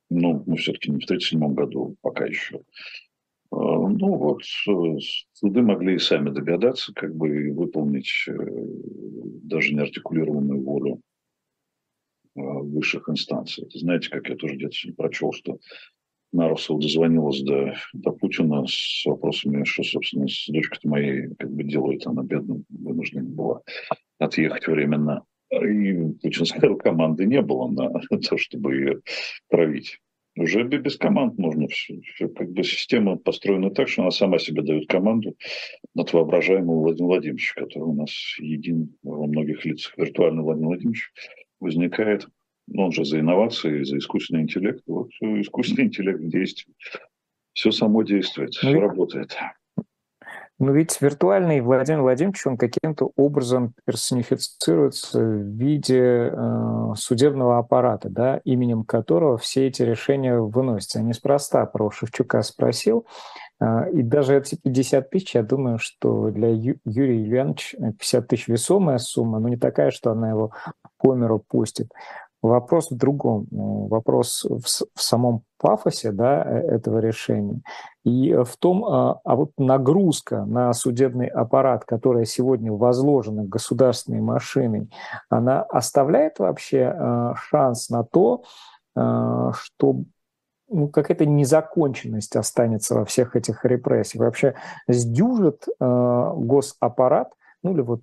[0.09, 2.63] Ну, мы все-таки не в 1937 году пока еще.
[3.53, 8.33] А, ну вот, суды могли и сами догадаться, как бы выполнить э,
[9.43, 11.01] даже неартикулированную волю
[12.35, 13.65] высших инстанций.
[13.65, 15.59] Это знаете, как я тоже где-то прочел, что
[16.33, 22.07] Нарусова дозвонилась до, до Путина с вопросами, что, собственно, с дочкой моей как бы делает,
[22.07, 23.63] она бедно вынуждена была
[24.19, 25.25] отъехать временно.
[25.51, 27.91] И Путин сказал, команды не было на
[28.29, 29.01] то, чтобы ее
[29.49, 29.99] травить.
[30.37, 32.01] Уже без команд можно все.
[32.15, 32.29] все.
[32.29, 35.37] Как бы система построена так, что она сама себе дает команду
[35.95, 39.97] над воображаемого Владимира Владимировича, который у нас един во многих лицах.
[39.99, 41.13] Виртуальный Владимир Владимирович
[41.59, 42.29] возникает,
[42.69, 44.83] ну, он же за инновации, за искусственный интеллект.
[44.87, 46.75] Вот искусственный интеллект в действии.
[47.53, 49.37] Все само действует, ну, все работает.
[50.61, 58.43] Но ведь виртуальный Владимир Владимирович, он каким-то образом персонифицируется в виде э, судебного аппарата, да,
[58.45, 61.01] именем которого все эти решения выносятся.
[61.03, 63.07] Неспроста про Шевчука спросил.
[63.59, 68.49] Э, и даже эти 50 тысяч, я думаю, что для Ю- Юрия Ильяновича 50 тысяч
[68.49, 70.53] весомая сумма, но не такая, что она его
[70.99, 71.91] по миру пустит.
[72.43, 73.47] Вопрос в другом.
[73.51, 77.61] Вопрос в, в самом пафосе да, э, этого решения
[78.05, 84.91] и в том, а, а вот нагрузка на судебный аппарат, которая сегодня возложена государственной машиной,
[85.29, 88.45] она оставляет вообще а, шанс на то,
[88.97, 90.05] а, что
[90.71, 94.25] ну, какая-то незаконченность останется во всех этих репрессиях.
[94.25, 94.55] Вообще
[94.87, 97.33] сдюжит госаппарат,
[97.65, 98.03] ну или вот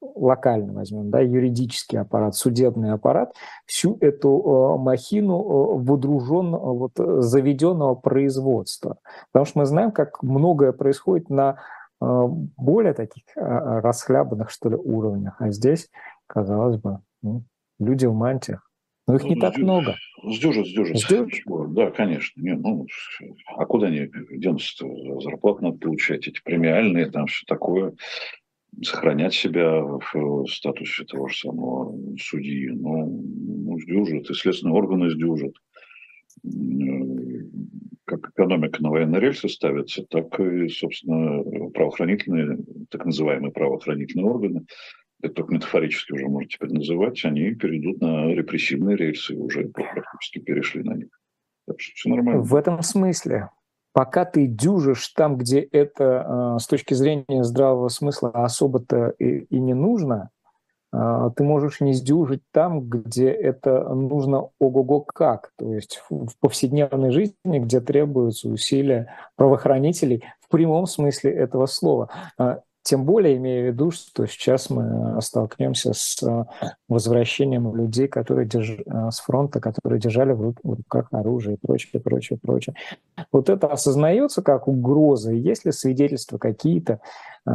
[0.00, 3.34] локально возьмем, да, юридический аппарат, судебный аппарат,
[3.66, 8.98] всю эту э, махину э, водруженного, вот, заведенного производства.
[9.32, 11.58] Потому что мы знаем, как многое происходит на
[12.00, 12.24] э,
[12.56, 15.36] более таких э, расхлябанных, что ли, уровнях.
[15.40, 15.88] А здесь,
[16.26, 17.44] казалось бы, ну,
[17.78, 18.64] люди в мантиях.
[19.08, 19.96] Но их ну, не так сдюж, много.
[20.22, 20.66] Сдюжит.
[20.66, 21.42] сдюжит.
[21.70, 22.40] Да, конечно.
[22.42, 22.86] Не, ну,
[23.56, 24.86] а куда они денутся?
[25.20, 27.94] Зарплату надо получать, эти премиальные, там все такое
[28.82, 32.68] сохранять себя в статусе того же самого судьи.
[32.70, 33.22] Ну,
[33.66, 35.54] ну сдюжат, и следственные органы сдюжат.
[38.04, 42.58] Как экономика на военные рельсы ставится, так и, собственно, правоохранительные,
[42.90, 44.64] так называемые правоохранительные органы,
[45.20, 50.82] это только метафорически уже можно теперь называть, они перейдут на репрессивные рельсы, уже практически перешли
[50.84, 51.08] на них.
[51.66, 52.42] Так что все нормально.
[52.42, 53.50] В этом смысле
[53.92, 59.58] пока ты дюжишь там, где это а, с точки зрения здравого смысла особо-то и, и
[59.58, 60.30] не нужно,
[60.90, 67.10] а, ты можешь не сдюжить там, где это нужно ого-го как, то есть в повседневной
[67.10, 72.08] жизни, где требуются усилия правоохранителей в прямом смысле этого слова.
[72.88, 76.44] Тем более имея в виду, что сейчас мы столкнемся с э,
[76.88, 78.78] возвращением людей, которые держ...
[78.86, 82.74] Э, с фронта, которые держали в руках оружие и прочее, прочее, прочее.
[83.30, 85.32] Вот это осознается как угроза.
[85.32, 87.00] Есть ли свидетельства какие-то
[87.46, 87.52] э,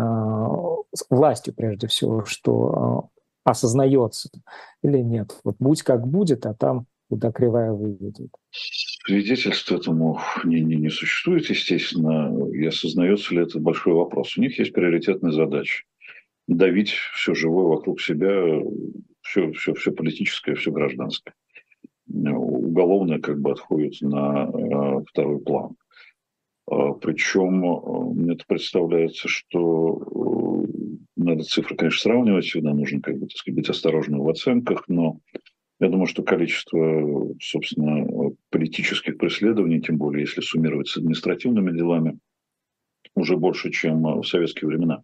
[1.09, 4.29] властью, прежде всего, что э, осознается
[4.84, 5.36] или нет?
[5.43, 8.32] Вот будь как будет, а там куда кривая выведет.
[8.51, 14.38] Свидетельств этому не, не, не существует, естественно, и осознается ли это большой вопрос.
[14.38, 15.84] У них есть приоритетная задача–
[16.47, 18.62] давить все живое вокруг себя,
[19.22, 21.34] все, все, все политическое, все гражданское.
[22.08, 25.76] Уголовное как бы отходит на э, второй план.
[26.70, 33.16] А, причем э, мне это представляется, что э, надо цифры, конечно, сравнивать, всегда нужно как
[33.16, 35.20] бы, так сказать, быть осторожным в оценках, но
[35.84, 42.19] я думаю, что количество, собственно, политических преследований, тем более если суммировать с административными делами,
[43.15, 45.03] уже больше, чем в советские времена.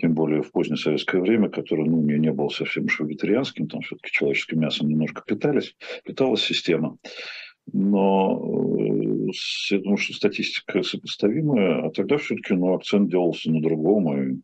[0.00, 3.82] Тем более в позднее советское время, которое ну, не, не было совсем уж вегетарианским, там
[3.82, 5.74] все-таки человеческим мясом немножко питались,
[6.04, 6.96] питалась система.
[7.72, 8.40] Но
[9.28, 9.30] э,
[9.70, 14.40] я думаю, что статистика сопоставимая, а тогда все-таки ну, акцент делался на другом, и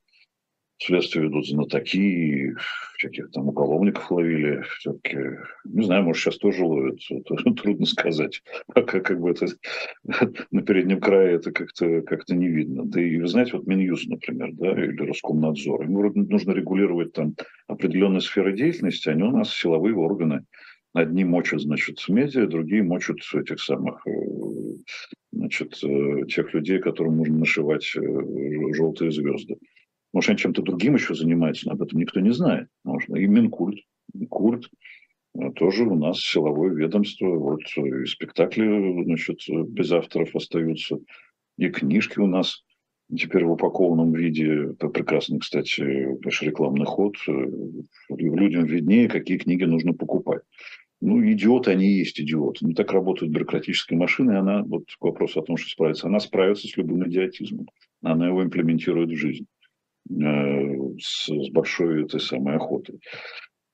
[0.79, 2.55] следствие ведут знатоки,
[2.97, 4.63] всяких там уголовников ловили.
[4.79, 5.19] Все-таки,
[5.65, 7.01] не знаю, может, сейчас тоже ловят.
[7.63, 8.43] Трудно сказать.
[8.73, 9.47] Пока как бы это
[10.51, 12.85] на переднем крае это как-то как не видно.
[12.85, 17.35] Да и, вы знаете, вот Минюс, например, да, или Роскомнадзор, им нужно регулировать там
[17.67, 20.45] определенные сферы деятельности, они у нас силовые органы.
[20.95, 24.11] Одни мочат, значит, медиа, другие мочат этих самых, э,
[25.33, 28.01] значит, э, тех людей, которым нужно нашивать э,
[28.75, 29.59] желтые звезды.
[30.13, 32.69] Может, они чем-то другим еще занимаются, но об этом никто не знает.
[32.85, 33.17] Можно.
[33.17, 33.79] И Минкульт.
[34.15, 34.69] Минкульт
[35.39, 37.27] э, тоже у нас силовое ведомство.
[37.27, 40.99] Вот и спектакли, значит, без авторов остаются.
[41.59, 42.65] И книжки у нас
[43.15, 44.71] теперь в упакованном виде.
[44.73, 45.83] Это прекрасный, кстати,
[46.23, 47.17] конечно, рекламный ход.
[47.29, 47.33] Э,
[48.11, 50.43] людям виднее, какие книги нужно покупать.
[51.01, 52.67] Ну, идиоты, они и есть идиоты.
[52.67, 56.19] Не так работает бюрократическая машина, и она, вот к вопросу о том, что справится, она
[56.19, 57.69] справится с любым идиотизмом.
[58.03, 59.47] Она его имплементирует в жизнь.
[60.11, 63.01] Э, с, с большой этой самой охотой.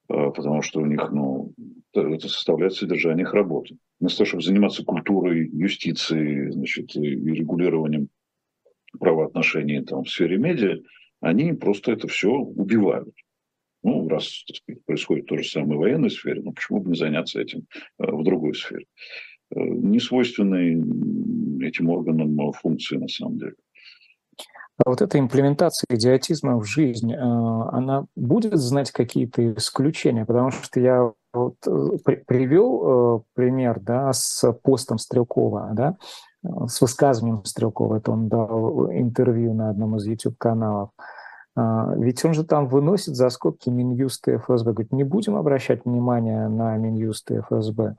[0.08, 1.52] А, потому что у них, ну,
[1.92, 3.76] это составляет содержание их работы.
[4.00, 8.08] Вместо того, чтобы заниматься культурой, юстицией, значит, и регулированием
[8.98, 10.78] правоотношений там, в сфере медиа,
[11.20, 13.14] они просто это все убивают.
[13.82, 17.40] Ну, раз сказать, происходит то же самое в военной сфере, ну почему бы не заняться
[17.40, 17.66] этим
[17.98, 18.86] э, в другой сфере?
[19.54, 20.82] Э, не свойственные
[21.66, 23.54] этим органам функции на самом деле.
[24.78, 30.24] А вот эта имплементация идиотизма в жизнь, э, она будет знать какие-то исключения?
[30.24, 35.96] Потому что я вот э, привел э, пример да, с постом Стрелкова, да,
[36.66, 40.90] с высказыванием Стрелкова, это он дал интервью на одном из YouTube-каналов.
[41.56, 44.72] А, ведь он же там выносит за скобки Минюст и ФСБ.
[44.72, 47.96] Говорит, не будем обращать внимание на Минюст и ФСБ.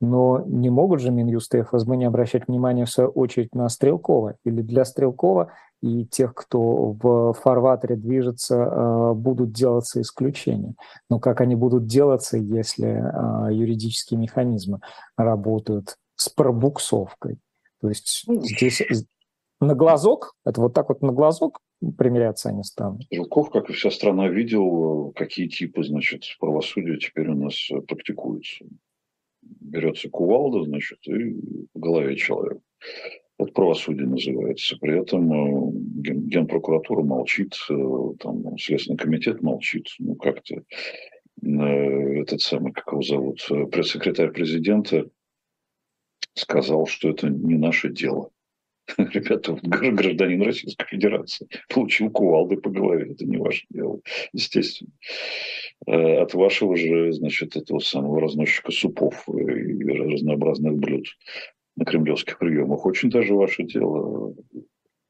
[0.00, 4.36] Но не могут же Минюст и ФСБ не обращать внимания, в свою очередь, на Стрелкова.
[4.44, 5.52] Или для Стрелкова
[5.84, 10.74] и тех, кто в фарватере движется, а, будут делаться исключения.
[11.10, 14.80] Но как они будут делаться, если а, юридические механизмы
[15.16, 17.38] работают с пробуксовкой?
[17.82, 18.82] То есть ну, здесь
[19.60, 21.60] на глазок, это вот так вот на глазок
[21.98, 23.02] примиряться они станут.
[23.10, 27.56] Жилков, как и вся страна, видел, какие типы, значит, правосудия теперь у нас
[27.86, 28.64] практикуются.
[29.42, 31.36] Берется кувалда, значит, и
[31.74, 32.62] по голове человека.
[33.64, 34.76] Правосудие называется.
[34.78, 37.74] При этом э, ген, Генпрокуратура молчит, э,
[38.20, 39.86] там, Следственный комитет молчит.
[39.98, 40.56] Ну, как-то
[41.42, 43.40] э, этот самый, как его зовут,
[43.72, 45.08] пресс-секретарь президента
[46.34, 48.28] сказал, что это не наше дело.
[48.98, 54.00] Ребята, вот гражданин Российской Федерации получил кувалды по голове, это не ваше дело,
[54.34, 54.90] естественно.
[55.86, 61.06] От вашего же, значит, этого самого разносчика супов и разнообразных блюд
[61.76, 62.86] на кремлевских приемах.
[62.86, 64.34] Очень даже ваше дело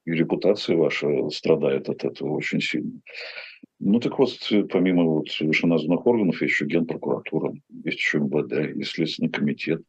[0.06, 3.00] и репутация ваша страдает от этого очень сильно.
[3.80, 4.38] Ну так вот,
[4.70, 7.54] помимо вот вышеназванных органов, есть еще Генпрокуратура,
[7.84, 9.82] есть еще МВД, есть Следственный комитет.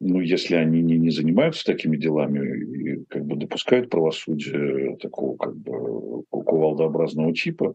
[0.00, 5.56] Ну, если они не, не занимаются такими делами и как бы допускают правосудие такого как
[5.56, 7.72] бы кувалдообразного типа,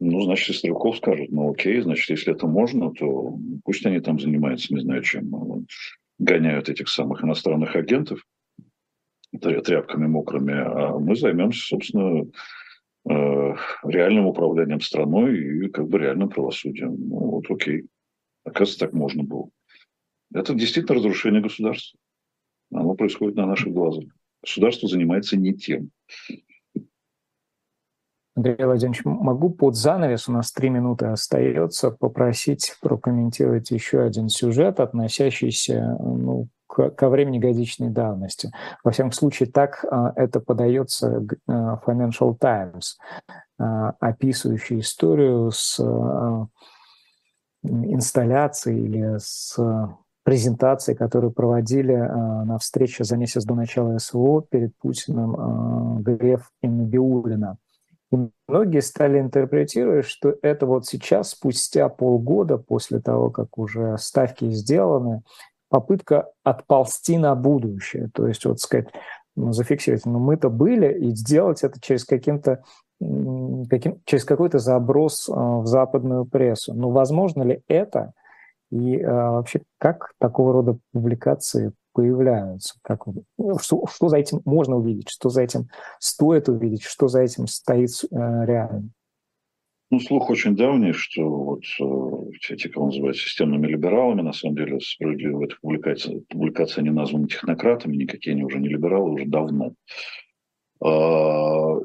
[0.00, 4.72] ну, значит, Стрелков скажет, ну окей, значит, если это можно, то пусть они там занимаются,
[4.72, 5.66] не знаю чем,
[6.18, 8.24] гоняют этих самых иностранных агентов
[9.40, 12.24] тряпками мокрыми, а мы займемся, собственно,
[13.08, 13.54] э,
[13.84, 16.96] реальным управлением страной и как бы реальным правосудием.
[16.96, 17.86] Ну вот окей.
[18.44, 19.50] Оказывается, так можно было.
[20.32, 21.98] Это действительно разрушение государства.
[22.72, 24.04] Оно происходит на наших глазах.
[24.42, 25.90] Государство занимается не тем.
[28.38, 34.78] Андрей Владимирович, могу под занавес, у нас три минуты остается, попросить прокомментировать еще один сюжет,
[34.78, 38.52] относящийся ну, к, ко времени годичной давности.
[38.84, 42.96] Во всяком случае, так а, это подается а, Financial Times,
[43.58, 45.80] а, описывающий историю с
[47.64, 49.58] инсталляцией или с
[50.22, 57.58] презентацией, которую проводили на встрече за месяц до начала СВО перед Путиным Греф и Набиулина.
[58.12, 58.16] И
[58.48, 65.22] многие стали интерпретировать, что это вот сейчас, спустя полгода после того, как уже ставки сделаны,
[65.68, 68.10] попытка отползти на будущее.
[68.14, 68.88] То есть, вот сказать,
[69.36, 72.64] ну, зафиксировать, ну мы-то были, и сделать это через каким-то
[73.00, 76.74] каким, через какой-то заброс а, в западную прессу.
[76.74, 78.12] Но возможно ли это?
[78.70, 82.78] И а, вообще, как такого рода публикации появляются.
[82.82, 85.68] Как, ну, что, что за этим можно увидеть, что за этим
[85.98, 88.90] стоит увидеть, что за этим стоит э, реально.
[89.90, 94.78] Ну, слух очень давний, что вот э, эти, кого называют системными либералами, на самом деле
[94.78, 99.72] справедливо, эта публикация, публикация не названа технократами, никакие они уже не либералы, уже давно.
[100.80, 101.80] А,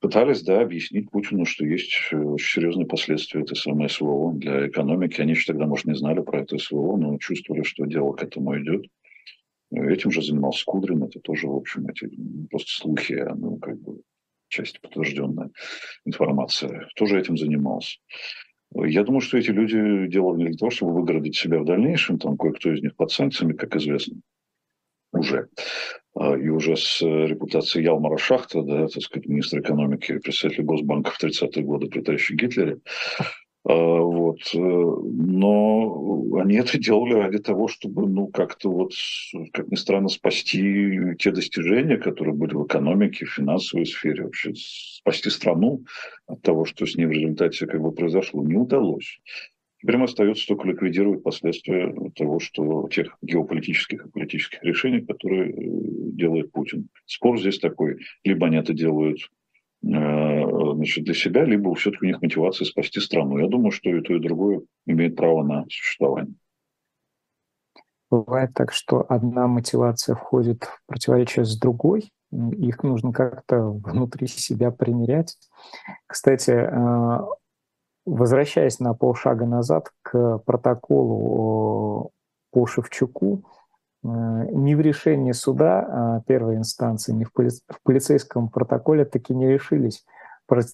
[0.00, 5.20] пытались, да, объяснить Путину, что есть э, очень серьезные последствия этой самой СВО для экономики.
[5.20, 8.58] Они еще тогда, может, не знали про это СВО, но чувствовали, что дело к этому
[8.58, 8.86] идет.
[9.72, 12.08] Этим же занимался Кудрин, это тоже, в общем, эти
[12.50, 14.00] просто слухи, ну, как бы,
[14.48, 15.50] часть подтвержденная
[16.04, 17.98] информация, тоже этим занимался.
[18.74, 22.72] Я думаю, что эти люди делали для того, чтобы выгородить себя в дальнейшем, там кое-кто
[22.72, 24.20] из них под санкциями, как известно,
[25.12, 25.48] уже.
[26.14, 31.10] А, и уже с э, репутацией Ялмара Шахта, да, так сказать, министра экономики, председателя Госбанка
[31.10, 32.78] в 30-е годы при товарище Гитлере,
[33.74, 34.38] вот.
[34.54, 38.92] Э, но они это делали ради того, чтобы, ну, как-то вот,
[39.52, 45.30] как ни странно, спасти те достижения, которые были в экономике, в финансовой сфере, вообще спасти
[45.30, 45.84] страну
[46.28, 49.20] от того, что с ней в результате как бы произошло, не удалось.
[49.80, 55.54] Теперь остается только ликвидировать последствия того, что тех геополитических и политических решений, которые э,
[56.12, 56.88] делает Путин.
[57.04, 57.98] Спор здесь такой.
[58.24, 59.18] Либо они это делают
[59.88, 63.38] значит, для себя, либо все-таки у них мотивация спасти страну.
[63.38, 66.34] Я думаю, что и то, и другое имеет право на существование.
[68.10, 74.70] Бывает так, что одна мотивация входит в противоречие с другой, их нужно как-то внутри себя
[74.70, 75.36] примерять.
[76.06, 77.18] Кстати, э,
[78.06, 82.12] Возвращаясь на полшага назад к протоколу
[82.52, 83.44] по Шевчуку,
[84.06, 89.48] ни в решении суда а первой инстанции, ни в, поли, в полицейском протоколе таки не
[89.48, 90.04] решились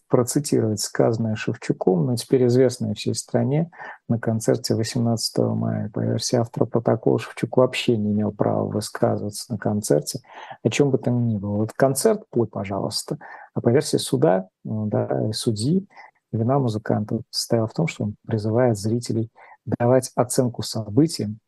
[0.09, 3.71] процитировать сказанное Шевчуком, но теперь известное всей стране
[4.09, 5.91] на концерте 18 мая.
[5.91, 10.21] По версии автора протокола Шевчук вообще не имел права высказываться на концерте,
[10.63, 11.57] о чем бы там ни было.
[11.57, 13.19] Вот концерт пой, пожалуйста.
[13.55, 15.87] А по версии суда, ну да, судьи,
[16.33, 19.31] вина музыканта состояла в том, что он призывает зрителей
[19.79, 21.39] давать оценку событиям,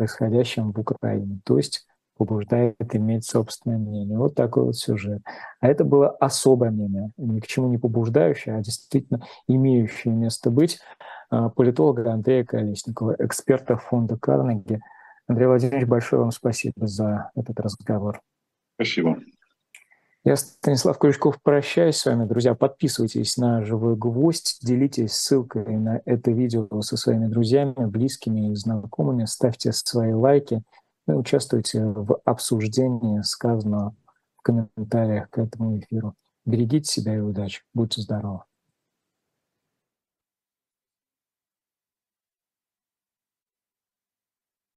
[0.00, 1.40] происходящим в Украине.
[1.44, 1.86] То есть
[2.16, 4.16] побуждает иметь собственное мнение.
[4.16, 5.20] Вот такой вот сюжет.
[5.60, 10.78] А это было особое мнение, ни к чему не побуждающее, а действительно имеющее место быть
[11.28, 14.80] а, политолога Андрея Колесникова, эксперта фонда Карнеги.
[15.26, 18.20] Андрей Владимирович, большое вам спасибо за этот разговор.
[18.76, 19.18] Спасибо.
[20.24, 22.26] Я, Станислав Крючков, прощаюсь с вами.
[22.26, 28.54] Друзья, подписывайтесь на «Живой гвоздь», делитесь ссылкой на это видео со своими друзьями, близкими и
[28.54, 30.62] знакомыми, ставьте свои лайки–
[31.14, 33.94] участвуйте в обсуждении сказанного
[34.36, 36.14] в комментариях к этому эфиру.
[36.44, 37.62] Берегите себя и удачи.
[37.74, 38.40] Будьте здоровы.